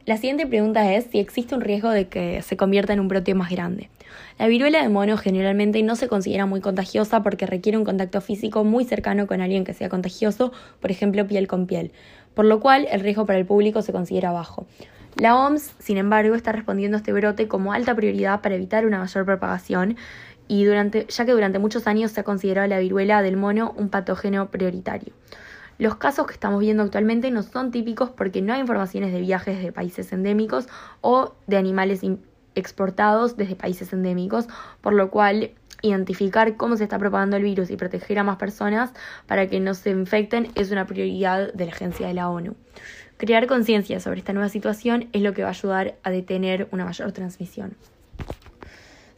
La 0.05 0.17
siguiente 0.17 0.45
pregunta 0.45 0.93
es 0.93 1.05
si 1.05 1.19
existe 1.19 1.55
un 1.55 1.61
riesgo 1.61 1.89
de 1.89 2.09
que 2.09 2.41
se 2.41 2.57
convierta 2.57 2.91
en 2.91 2.99
un 2.99 3.07
brote 3.07 3.33
más 3.35 3.49
grande. 3.49 3.89
La 4.37 4.47
viruela 4.47 4.81
de 4.81 4.89
mono 4.89 5.15
generalmente 5.15 5.81
no 5.81 5.95
se 5.95 6.09
considera 6.09 6.45
muy 6.45 6.59
contagiosa 6.59 7.23
porque 7.23 7.45
requiere 7.45 7.77
un 7.77 7.85
contacto 7.85 8.19
físico 8.19 8.65
muy 8.65 8.83
cercano 8.83 9.27
con 9.27 9.39
alguien 9.39 9.63
que 9.63 9.73
sea 9.73 9.87
contagioso, 9.87 10.51
por 10.81 10.91
ejemplo 10.91 11.25
piel 11.25 11.47
con 11.47 11.67
piel, 11.67 11.93
por 12.33 12.43
lo 12.43 12.59
cual 12.59 12.85
el 12.91 12.99
riesgo 12.99 13.25
para 13.25 13.39
el 13.39 13.45
público 13.45 13.81
se 13.81 13.93
considera 13.93 14.33
bajo. 14.33 14.65
La 15.15 15.37
OMS, 15.37 15.73
sin 15.79 15.97
embargo, 15.97 16.35
está 16.35 16.51
respondiendo 16.51 16.97
a 16.97 16.99
este 16.99 17.13
brote 17.13 17.47
como 17.47 17.71
alta 17.71 17.95
prioridad 17.95 18.41
para 18.41 18.55
evitar 18.55 18.85
una 18.85 18.99
mayor 18.99 19.23
propagación 19.23 19.95
y 20.49 20.65
ya 20.65 21.25
que 21.25 21.31
durante 21.31 21.59
muchos 21.59 21.87
años 21.87 22.11
se 22.11 22.19
ha 22.19 22.23
considerado 22.23 22.67
la 22.67 22.79
viruela 22.79 23.21
del 23.21 23.37
mono 23.37 23.73
un 23.77 23.87
patógeno 23.87 24.51
prioritario. 24.51 25.13
Los 25.77 25.95
casos 25.95 26.27
que 26.27 26.33
estamos 26.33 26.59
viendo 26.59 26.83
actualmente 26.83 27.31
no 27.31 27.43
son 27.43 27.71
típicos 27.71 28.09
porque 28.09 28.41
no 28.41 28.53
hay 28.53 28.61
informaciones 28.61 29.11
de 29.11 29.19
viajes 29.21 29.61
de 29.61 29.71
países 29.71 30.11
endémicos 30.13 30.67
o 31.01 31.33
de 31.47 31.57
animales 31.57 32.01
exportados 32.55 33.35
desde 33.37 33.55
países 33.55 33.91
endémicos, 33.93 34.47
por 34.81 34.93
lo 34.93 35.09
cual 35.09 35.51
identificar 35.81 36.55
cómo 36.55 36.77
se 36.77 36.83
está 36.83 36.97
propagando 36.97 37.37
el 37.37 37.43
virus 37.43 37.69
y 37.69 37.75
proteger 37.75 38.19
a 38.19 38.23
más 38.23 38.37
personas 38.37 38.91
para 39.27 39.47
que 39.47 39.59
no 39.59 39.73
se 39.73 39.89
infecten 39.89 40.49
es 40.55 40.71
una 40.71 40.85
prioridad 40.85 41.53
de 41.53 41.65
la 41.65 41.71
agencia 41.71 42.07
de 42.07 42.13
la 42.13 42.29
ONU. 42.29 42.55
Crear 43.17 43.47
conciencia 43.47 43.99
sobre 43.99 44.19
esta 44.19 44.33
nueva 44.33 44.49
situación 44.49 45.09
es 45.11 45.21
lo 45.21 45.33
que 45.33 45.43
va 45.43 45.49
a 45.49 45.51
ayudar 45.51 45.95
a 46.03 46.09
detener 46.09 46.67
una 46.71 46.85
mayor 46.85 47.11
transmisión. 47.11 47.75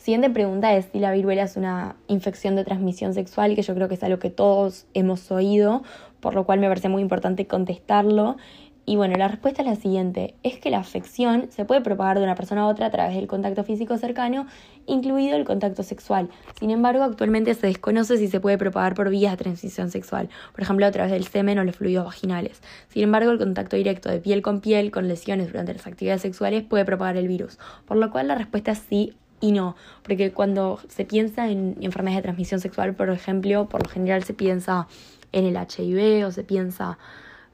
Siguiente 0.06 0.30
pregunta 0.30 0.72
es 0.76 0.86
si 0.92 1.00
la 1.00 1.12
viruela 1.12 1.42
es 1.42 1.58
una 1.58 1.96
infección 2.06 2.56
de 2.56 2.64
transmisión 2.64 3.16
sexual, 3.16 3.56
que 3.56 3.64
yo 3.64 3.74
creo 3.74 3.88
que 3.88 3.96
es 3.96 4.04
algo 4.04 4.20
que 4.20 4.30
todos 4.30 4.86
hemos 4.94 5.32
oído, 5.32 5.82
por 6.20 6.36
lo 6.36 6.46
cual 6.46 6.60
me 6.60 6.68
parece 6.68 6.90
muy 6.90 7.02
importante 7.02 7.48
contestarlo. 7.48 8.38
Y 8.86 8.98
bueno, 8.98 9.16
la 9.18 9.28
respuesta 9.28 9.64
es 9.64 9.68
la 9.68 9.76
siguiente, 9.76 10.36
es 10.44 10.60
que 10.60 10.70
la 10.70 10.78
afección 10.78 11.48
se 11.50 11.66
puede 11.66 11.82
propagar 11.82 12.20
de 12.20 12.24
una 12.24 12.36
persona 12.36 12.62
a 12.62 12.68
otra 12.68 12.86
a 12.86 12.92
través 12.92 13.16
del 13.16 13.26
contacto 13.26 13.64
físico 13.64 13.98
cercano, 13.98 14.46
incluido 14.86 15.36
el 15.38 15.44
contacto 15.44 15.82
sexual. 15.82 16.30
Sin 16.60 16.70
embargo, 16.70 17.02
actualmente 17.02 17.56
se 17.56 17.66
desconoce 17.66 18.18
si 18.18 18.28
se 18.28 18.40
puede 18.40 18.60
propagar 18.60 18.94
por 18.94 19.10
vías 19.10 19.32
de 19.32 19.38
transmisión 19.38 19.90
sexual, 19.90 20.30
por 20.52 20.62
ejemplo 20.62 20.86
a 20.86 20.92
través 20.92 21.14
del 21.14 21.24
semen 21.24 21.58
o 21.58 21.64
los 21.64 21.78
fluidos 21.78 22.06
vaginales. 22.06 22.62
Sin 22.90 23.02
embargo, 23.02 23.32
el 23.32 23.40
contacto 23.40 23.76
directo 23.76 24.12
de 24.12 24.20
piel 24.20 24.44
con 24.44 24.62
piel 24.62 24.92
con 24.92 25.08
lesiones 25.08 25.48
durante 25.48 25.74
las 25.74 25.88
actividades 25.88 26.22
sexuales 26.22 26.62
puede 26.62 26.86
propagar 26.86 27.18
el 27.18 27.28
virus, 27.28 27.58
por 27.88 27.98
lo 27.98 28.12
cual 28.12 28.28
la 28.28 28.36
respuesta 28.36 28.74
es 28.74 28.86
sí 28.88 29.16
y 29.42 29.52
no, 29.52 29.76
porque 30.04 30.32
cuando 30.32 30.80
se 30.88 31.06
piensa 31.06 31.50
en 31.50 31.78
enfermedades 31.82 32.20
de 32.20 32.24
transmisión 32.24 32.60
sexual, 32.60 32.96
por 32.96 33.10
ejemplo, 33.10 33.68
por 33.68 33.84
lo 33.84 33.90
general 33.90 34.24
se 34.24 34.34
piensa 34.34 34.88
en 35.32 35.46
el 35.46 35.56
HIV 35.56 36.26
o 36.26 36.32
se 36.32 36.44
piensa 36.44 36.98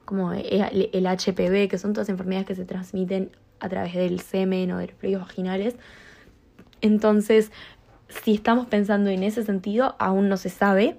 como 0.04 0.32
el 0.32 1.06
HPV, 1.06 1.68
que 1.68 1.78
son 1.78 1.92
todas 1.92 2.08
enfermedades 2.08 2.46
que 2.46 2.54
se 2.54 2.64
transmiten 2.64 3.30
a 3.60 3.68
través 3.68 3.94
del 3.94 4.20
semen 4.20 4.72
o 4.72 4.78
de 4.78 4.88
los 4.88 4.96
fluidos 4.96 5.22
vaginales. 5.22 5.76
Entonces, 6.80 7.52
si 8.08 8.34
estamos 8.34 8.66
pensando 8.66 9.10
en 9.10 9.22
ese 9.22 9.44
sentido, 9.44 9.94
aún 9.98 10.28
no 10.28 10.36
se 10.36 10.50
sabe, 10.50 10.96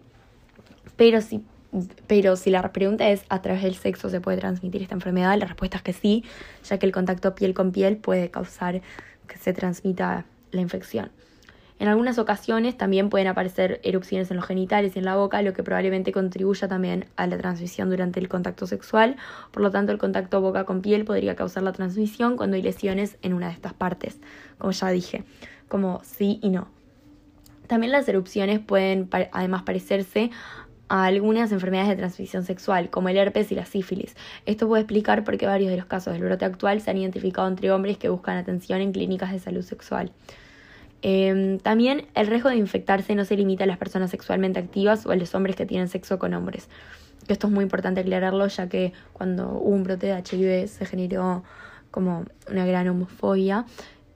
pero 0.95 1.21
si, 1.21 1.43
pero 2.07 2.35
si 2.35 2.49
la 2.49 2.71
pregunta 2.71 3.09
es 3.09 3.23
a 3.29 3.41
través 3.41 3.63
del 3.63 3.75
sexo 3.75 4.09
se 4.09 4.21
puede 4.21 4.37
transmitir 4.37 4.81
esta 4.81 4.95
enfermedad, 4.95 5.37
la 5.37 5.45
respuesta 5.45 5.77
es 5.77 5.83
que 5.83 5.93
sí, 5.93 6.23
ya 6.63 6.77
que 6.77 6.85
el 6.85 6.91
contacto 6.91 7.35
piel 7.35 7.53
con 7.53 7.71
piel 7.71 7.97
puede 7.97 8.29
causar 8.29 8.81
que 9.27 9.37
se 9.37 9.53
transmita 9.53 10.25
la 10.53 10.61
infección. 10.61 11.11
En 11.79 11.87
algunas 11.87 12.19
ocasiones 12.19 12.77
también 12.77 13.09
pueden 13.09 13.27
aparecer 13.27 13.81
erupciones 13.83 14.29
en 14.31 14.37
los 14.37 14.45
genitales 14.45 14.95
y 14.95 14.99
en 14.99 15.05
la 15.05 15.15
boca, 15.15 15.41
lo 15.41 15.53
que 15.53 15.63
probablemente 15.63 16.11
contribuya 16.11 16.67
también 16.67 17.07
a 17.15 17.27
la 17.27 17.37
transmisión 17.37 17.89
durante 17.89 18.19
el 18.19 18.29
contacto 18.29 18.67
sexual. 18.67 19.17
Por 19.51 19.63
lo 19.63 19.71
tanto, 19.71 19.91
el 19.91 19.97
contacto 19.97 20.39
boca 20.39 20.65
con 20.65 20.81
piel 20.81 21.03
podría 21.03 21.35
causar 21.35 21.63
la 21.63 21.73
transmisión 21.73 22.37
cuando 22.37 22.55
hay 22.55 22.61
lesiones 22.61 23.17
en 23.21 23.33
una 23.33 23.47
de 23.47 23.53
estas 23.53 23.73
partes, 23.73 24.19
como 24.59 24.71
ya 24.71 24.89
dije, 24.89 25.23
como 25.67 26.01
sí 26.03 26.39
y 26.41 26.49
no. 26.49 26.67
También 27.67 27.91
las 27.91 28.07
erupciones 28.07 28.59
pueden 28.59 29.09
además 29.31 29.63
parecerse 29.63 30.31
a 30.93 31.05
algunas 31.05 31.51
enfermedades 31.51 31.89
de 31.89 31.95
transmisión 31.95 32.43
sexual, 32.43 32.91
como 32.91 33.09
el 33.09 33.17
herpes 33.17 33.51
y 33.51 33.55
la 33.55 33.65
sífilis. 33.65 34.15
Esto 34.45 34.67
puede 34.67 34.83
explicar 34.83 35.23
por 35.23 35.39
qué 35.39 35.47
varios 35.47 35.71
de 35.71 35.77
los 35.77 35.87
casos 35.87 36.13
del 36.13 36.21
brote 36.21 36.45
actual 36.45 36.81
se 36.81 36.91
han 36.91 36.97
identificado 36.97 37.47
entre 37.47 37.71
hombres 37.71 37.97
que 37.97 38.09
buscan 38.09 38.37
atención 38.37 38.79
en 38.79 38.91
clínicas 38.91 39.31
de 39.31 39.39
salud 39.39 39.63
sexual. 39.63 40.11
Em, 41.01 41.57
también 41.57 42.05
el 42.13 42.27
riesgo 42.27 42.49
de 42.49 42.57
infectarse 42.57 43.15
no 43.15 43.25
se 43.25 43.35
limita 43.35 43.63
a 43.63 43.67
las 43.67 43.79
personas 43.79 44.11
sexualmente 44.11 44.59
activas 44.59 45.07
o 45.07 45.11
a 45.11 45.15
los 45.15 45.33
hombres 45.33 45.55
que 45.55 45.65
tienen 45.65 45.87
sexo 45.87 46.19
con 46.19 46.35
hombres. 46.35 46.69
Esto 47.27 47.47
es 47.47 47.53
muy 47.53 47.63
importante 47.63 48.01
aclararlo 48.01 48.45
ya 48.45 48.69
que 48.69 48.93
cuando 49.13 49.49
hubo 49.49 49.73
un 49.73 49.81
brote 49.81 50.05
de 50.05 50.19
HIV 50.19 50.67
se 50.67 50.85
generó 50.85 51.43
como 51.89 52.25
una 52.51 52.67
gran 52.67 52.87
homofobia 52.87 53.65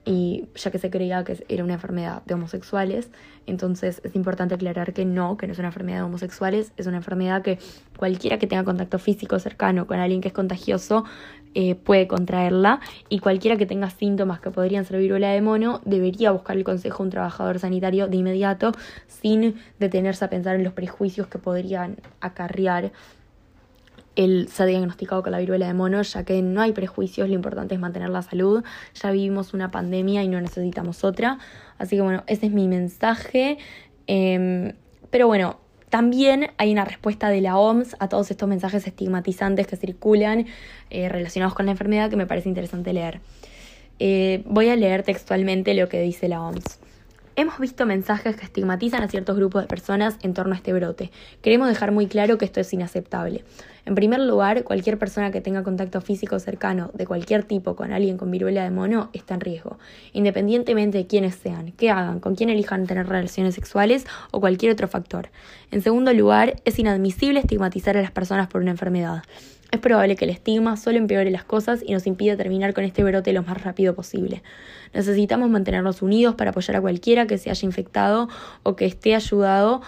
y 0.08 0.48
ya 0.54 0.70
que 0.70 0.78
se 0.78 0.88
creía 0.88 1.22
que 1.22 1.44
era 1.50 1.62
una 1.62 1.74
enfermedad 1.74 2.22
de 2.24 2.32
homosexuales, 2.32 3.10
entonces 3.44 4.00
es 4.04 4.16
importante 4.16 4.54
aclarar 4.54 4.94
que 4.94 5.04
no, 5.04 5.36
que 5.36 5.46
no 5.46 5.52
es 5.52 5.58
una 5.58 5.68
enfermedad 5.68 5.98
de 5.98 6.04
homosexuales, 6.04 6.72
es 6.78 6.86
una 6.86 6.96
enfermedad 6.96 7.42
que 7.42 7.58
cualquiera 7.98 8.38
que 8.38 8.46
tenga 8.46 8.64
contacto 8.64 8.98
físico 8.98 9.38
cercano 9.38 9.86
con 9.86 9.98
alguien 9.98 10.22
que 10.22 10.28
es 10.28 10.34
contagioso 10.34 11.04
eh, 11.52 11.74
puede 11.74 12.08
contraerla 12.08 12.80
y 13.10 13.18
cualquiera 13.18 13.58
que 13.58 13.66
tenga 13.66 13.90
síntomas 13.90 14.40
que 14.40 14.50
podrían 14.50 14.86
ser 14.86 14.98
viruela 14.98 15.28
de 15.28 15.42
mono 15.42 15.82
debería 15.84 16.30
buscar 16.30 16.56
el 16.56 16.64
consejo 16.64 17.02
de 17.02 17.08
un 17.08 17.10
trabajador 17.10 17.58
sanitario 17.58 18.06
de 18.06 18.16
inmediato 18.16 18.72
sin 19.08 19.56
detenerse 19.78 20.24
a 20.24 20.30
pensar 20.30 20.56
en 20.56 20.64
los 20.64 20.72
prejuicios 20.72 21.26
que 21.26 21.38
podrían 21.38 21.96
acarrear 22.22 22.92
él 24.18 24.48
se 24.52 24.64
ha 24.64 24.66
diagnosticado 24.66 25.22
con 25.22 25.30
la 25.30 25.38
viruela 25.38 25.68
de 25.68 25.74
mono, 25.74 26.02
ya 26.02 26.24
que 26.24 26.42
no 26.42 26.60
hay 26.60 26.72
prejuicios, 26.72 27.28
lo 27.28 27.36
importante 27.36 27.74
es 27.76 27.80
mantener 27.80 28.10
la 28.10 28.22
salud. 28.22 28.64
Ya 29.00 29.12
vivimos 29.12 29.54
una 29.54 29.70
pandemia 29.70 30.24
y 30.24 30.28
no 30.28 30.40
necesitamos 30.40 31.04
otra. 31.04 31.38
Así 31.78 31.94
que 31.94 32.02
bueno, 32.02 32.24
ese 32.26 32.46
es 32.46 32.52
mi 32.52 32.66
mensaje. 32.66 33.58
Em, 34.08 34.72
pero 35.10 35.28
bueno, 35.28 35.60
también 35.88 36.50
hay 36.58 36.72
una 36.72 36.84
respuesta 36.84 37.28
de 37.28 37.40
la 37.40 37.56
OMS 37.58 37.94
a 38.00 38.08
todos 38.08 38.32
estos 38.32 38.48
mensajes 38.48 38.84
estigmatizantes 38.88 39.68
que 39.68 39.76
circulan 39.76 40.46
eh, 40.90 41.08
relacionados 41.08 41.54
con 41.54 41.66
la 41.66 41.72
enfermedad 41.72 42.10
que 42.10 42.16
me 42.16 42.26
parece 42.26 42.48
interesante 42.48 42.92
leer. 42.92 43.20
Eh, 44.00 44.42
voy 44.46 44.68
a 44.68 44.74
leer 44.74 45.04
textualmente 45.04 45.74
lo 45.74 45.88
que 45.88 46.00
dice 46.00 46.26
la 46.26 46.42
OMS. 46.42 46.80
Hemos 47.38 47.60
visto 47.60 47.86
mensajes 47.86 48.34
que 48.34 48.44
estigmatizan 48.44 49.04
a 49.04 49.08
ciertos 49.08 49.36
grupos 49.36 49.62
de 49.62 49.68
personas 49.68 50.16
en 50.22 50.34
torno 50.34 50.54
a 50.54 50.56
este 50.56 50.72
brote. 50.72 51.12
Queremos 51.40 51.68
dejar 51.68 51.92
muy 51.92 52.08
claro 52.08 52.36
que 52.36 52.44
esto 52.44 52.58
es 52.58 52.72
inaceptable. 52.72 53.44
En 53.86 53.94
primer 53.94 54.18
lugar, 54.18 54.64
cualquier 54.64 54.98
persona 54.98 55.30
que 55.30 55.40
tenga 55.40 55.62
contacto 55.62 56.00
físico 56.00 56.40
cercano 56.40 56.90
de 56.94 57.06
cualquier 57.06 57.44
tipo 57.44 57.76
con 57.76 57.92
alguien 57.92 58.18
con 58.18 58.32
viruela 58.32 58.64
de 58.64 58.72
mono 58.72 59.08
está 59.12 59.34
en 59.34 59.40
riesgo, 59.40 59.78
independientemente 60.12 60.98
de 60.98 61.06
quiénes 61.06 61.36
sean, 61.36 61.70
qué 61.76 61.90
hagan, 61.90 62.18
con 62.18 62.34
quién 62.34 62.50
elijan 62.50 62.88
tener 62.88 63.06
relaciones 63.06 63.54
sexuales 63.54 64.04
o 64.32 64.40
cualquier 64.40 64.72
otro 64.72 64.88
factor. 64.88 65.30
En 65.70 65.80
segundo 65.80 66.12
lugar, 66.12 66.56
es 66.64 66.76
inadmisible 66.80 67.38
estigmatizar 67.38 67.96
a 67.96 68.02
las 68.02 68.10
personas 68.10 68.48
por 68.48 68.62
una 68.62 68.72
enfermedad. 68.72 69.22
Es 69.70 69.80
probable 69.80 70.16
que 70.16 70.24
el 70.24 70.30
estigma 70.30 70.78
solo 70.78 70.96
empeore 70.96 71.30
las 71.30 71.44
cosas 71.44 71.82
y 71.84 71.92
nos 71.92 72.06
impida 72.06 72.36
terminar 72.36 72.72
con 72.72 72.84
este 72.84 73.04
brote 73.04 73.34
lo 73.34 73.42
más 73.42 73.62
rápido 73.62 73.94
posible. 73.94 74.42
Necesitamos 74.94 75.50
mantenernos 75.50 76.00
unidos 76.00 76.36
para 76.36 76.50
apoyar 76.50 76.76
a 76.76 76.80
cualquiera 76.80 77.26
que 77.26 77.36
se 77.36 77.50
haya 77.50 77.66
infectado 77.66 78.28
o 78.62 78.76
que 78.76 78.86
esté 78.86 79.14
ayudado 79.14 79.82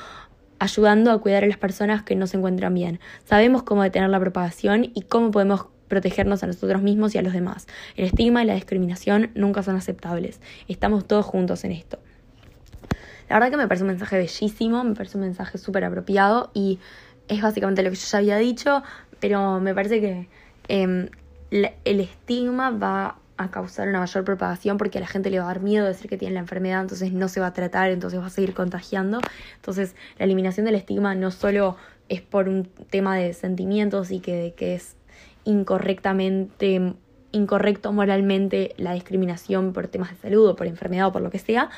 ayudando 0.58 1.10
a 1.10 1.18
cuidar 1.18 1.42
a 1.44 1.46
las 1.46 1.56
personas 1.56 2.02
que 2.02 2.14
no 2.14 2.26
se 2.26 2.36
encuentran 2.36 2.74
bien. 2.74 3.00
Sabemos 3.24 3.62
cómo 3.62 3.82
detener 3.82 4.10
la 4.10 4.20
propagación 4.20 4.90
y 4.94 5.02
cómo 5.02 5.30
podemos 5.30 5.66
protegernos 5.88 6.42
a 6.42 6.46
nosotros 6.46 6.82
mismos 6.82 7.14
y 7.14 7.18
a 7.18 7.22
los 7.22 7.32
demás. 7.32 7.66
El 7.96 8.04
estigma 8.04 8.42
y 8.42 8.46
la 8.46 8.54
discriminación 8.54 9.30
nunca 9.34 9.62
son 9.62 9.76
aceptables. 9.76 10.40
Estamos 10.68 11.06
todos 11.06 11.24
juntos 11.24 11.64
en 11.64 11.72
esto. 11.72 11.98
La 13.30 13.36
verdad 13.36 13.50
que 13.50 13.56
me 13.56 13.66
parece 13.66 13.84
un 13.84 13.88
mensaje 13.88 14.18
bellísimo, 14.18 14.84
me 14.84 14.94
parece 14.94 15.16
un 15.16 15.24
mensaje 15.24 15.56
súper 15.56 15.84
apropiado 15.84 16.50
y 16.52 16.78
es 17.28 17.40
básicamente 17.40 17.82
lo 17.82 17.90
que 17.90 17.96
yo 17.96 18.06
ya 18.10 18.18
había 18.18 18.36
dicho 18.36 18.82
pero 19.20 19.61
me 19.61 19.74
parece 19.74 20.00
que 20.00 20.28
em, 20.68 21.09
el 21.50 22.00
estigma 22.00 22.70
va 22.70 23.16
a 23.37 23.50
causar 23.50 23.88
una 23.88 24.00
mayor 24.00 24.24
propagación 24.24 24.76
porque 24.76 24.98
a 24.98 25.00
la 25.00 25.06
gente 25.06 25.30
le 25.30 25.38
va 25.38 25.44
a 25.44 25.48
dar 25.48 25.61
miedo 25.61 25.87
decir 25.87 26.11
que 26.11 26.18
tiene 26.18 26.35
la 26.35 26.40
enfermedad, 26.40 26.83
entonces 26.83 27.12
no 27.12 27.26
se 27.28 27.40
va 27.40 27.46
a 27.46 27.52
tratar, 27.54 27.90
entonces 27.90 28.20
va 28.20 28.26
a 28.26 28.30
seguir 28.30 28.52
contagiando. 28.52 29.20
Entonces 29.56 29.94
la 30.18 30.26
eliminación 30.26 30.66
del 30.66 30.74
estigma 30.74 31.14
no 31.14 31.30
solo 31.30 31.76
es 32.11 32.20
por 32.20 32.48
un 32.48 32.68
tema 32.90 33.16
de 33.16 33.33
sentimientos 33.33 34.11
y 34.11 34.20
que, 34.20 34.52
que 34.56 34.74
es 34.74 34.96
incorrectamente 35.44 36.94
incorrecto 37.33 37.92
moralmente 37.92 38.74
la 38.76 38.92
discriminación 38.92 39.72
por 39.72 39.87
temas 39.88 40.11
de 40.11 40.16
salud 40.16 40.48
o 40.48 40.56
por 40.56 40.66
enfermedad 40.66 41.06
o 41.06 41.12
por 41.12 41.22
lo 41.22 41.30
que 41.30 41.38
sea, 41.38 41.70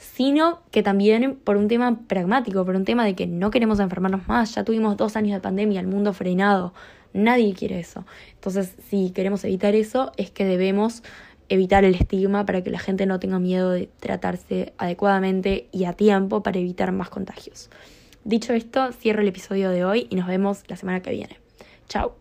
sino 0.00 0.62
que 0.70 0.82
también 0.82 1.36
por 1.36 1.58
un 1.58 1.68
tema 1.68 2.00
pragmático, 2.08 2.64
por 2.64 2.74
un 2.74 2.86
tema 2.86 3.04
de 3.04 3.14
que 3.14 3.26
no 3.26 3.50
queremos 3.50 3.80
enfermarnos 3.80 4.26
más, 4.26 4.54
ya 4.54 4.64
tuvimos 4.64 4.96
dos 4.96 5.14
años 5.14 5.34
de 5.34 5.40
pandemia, 5.40 5.78
el 5.78 5.86
mundo 5.86 6.14
frenado, 6.14 6.72
nadie 7.12 7.52
quiere 7.52 7.78
eso. 7.78 8.06
Entonces, 8.32 8.74
si 8.88 9.10
queremos 9.10 9.44
evitar 9.44 9.74
eso, 9.74 10.10
es 10.16 10.30
que 10.30 10.46
debemos 10.46 11.02
evitar 11.50 11.84
el 11.84 11.94
estigma 11.94 12.46
para 12.46 12.62
que 12.62 12.70
la 12.70 12.78
gente 12.78 13.04
no 13.04 13.20
tenga 13.20 13.38
miedo 13.38 13.70
de 13.70 13.90
tratarse 14.00 14.72
adecuadamente 14.78 15.68
y 15.70 15.84
a 15.84 15.92
tiempo 15.92 16.42
para 16.42 16.58
evitar 16.58 16.92
más 16.92 17.10
contagios. 17.10 17.68
Dicho 18.24 18.54
esto, 18.54 18.92
cierro 18.92 19.20
el 19.20 19.28
episodio 19.28 19.68
de 19.68 19.84
hoy 19.84 20.06
y 20.08 20.16
nos 20.16 20.26
vemos 20.26 20.62
la 20.68 20.76
semana 20.76 21.02
que 21.02 21.10
viene. 21.10 21.38
Chao. 21.88 22.19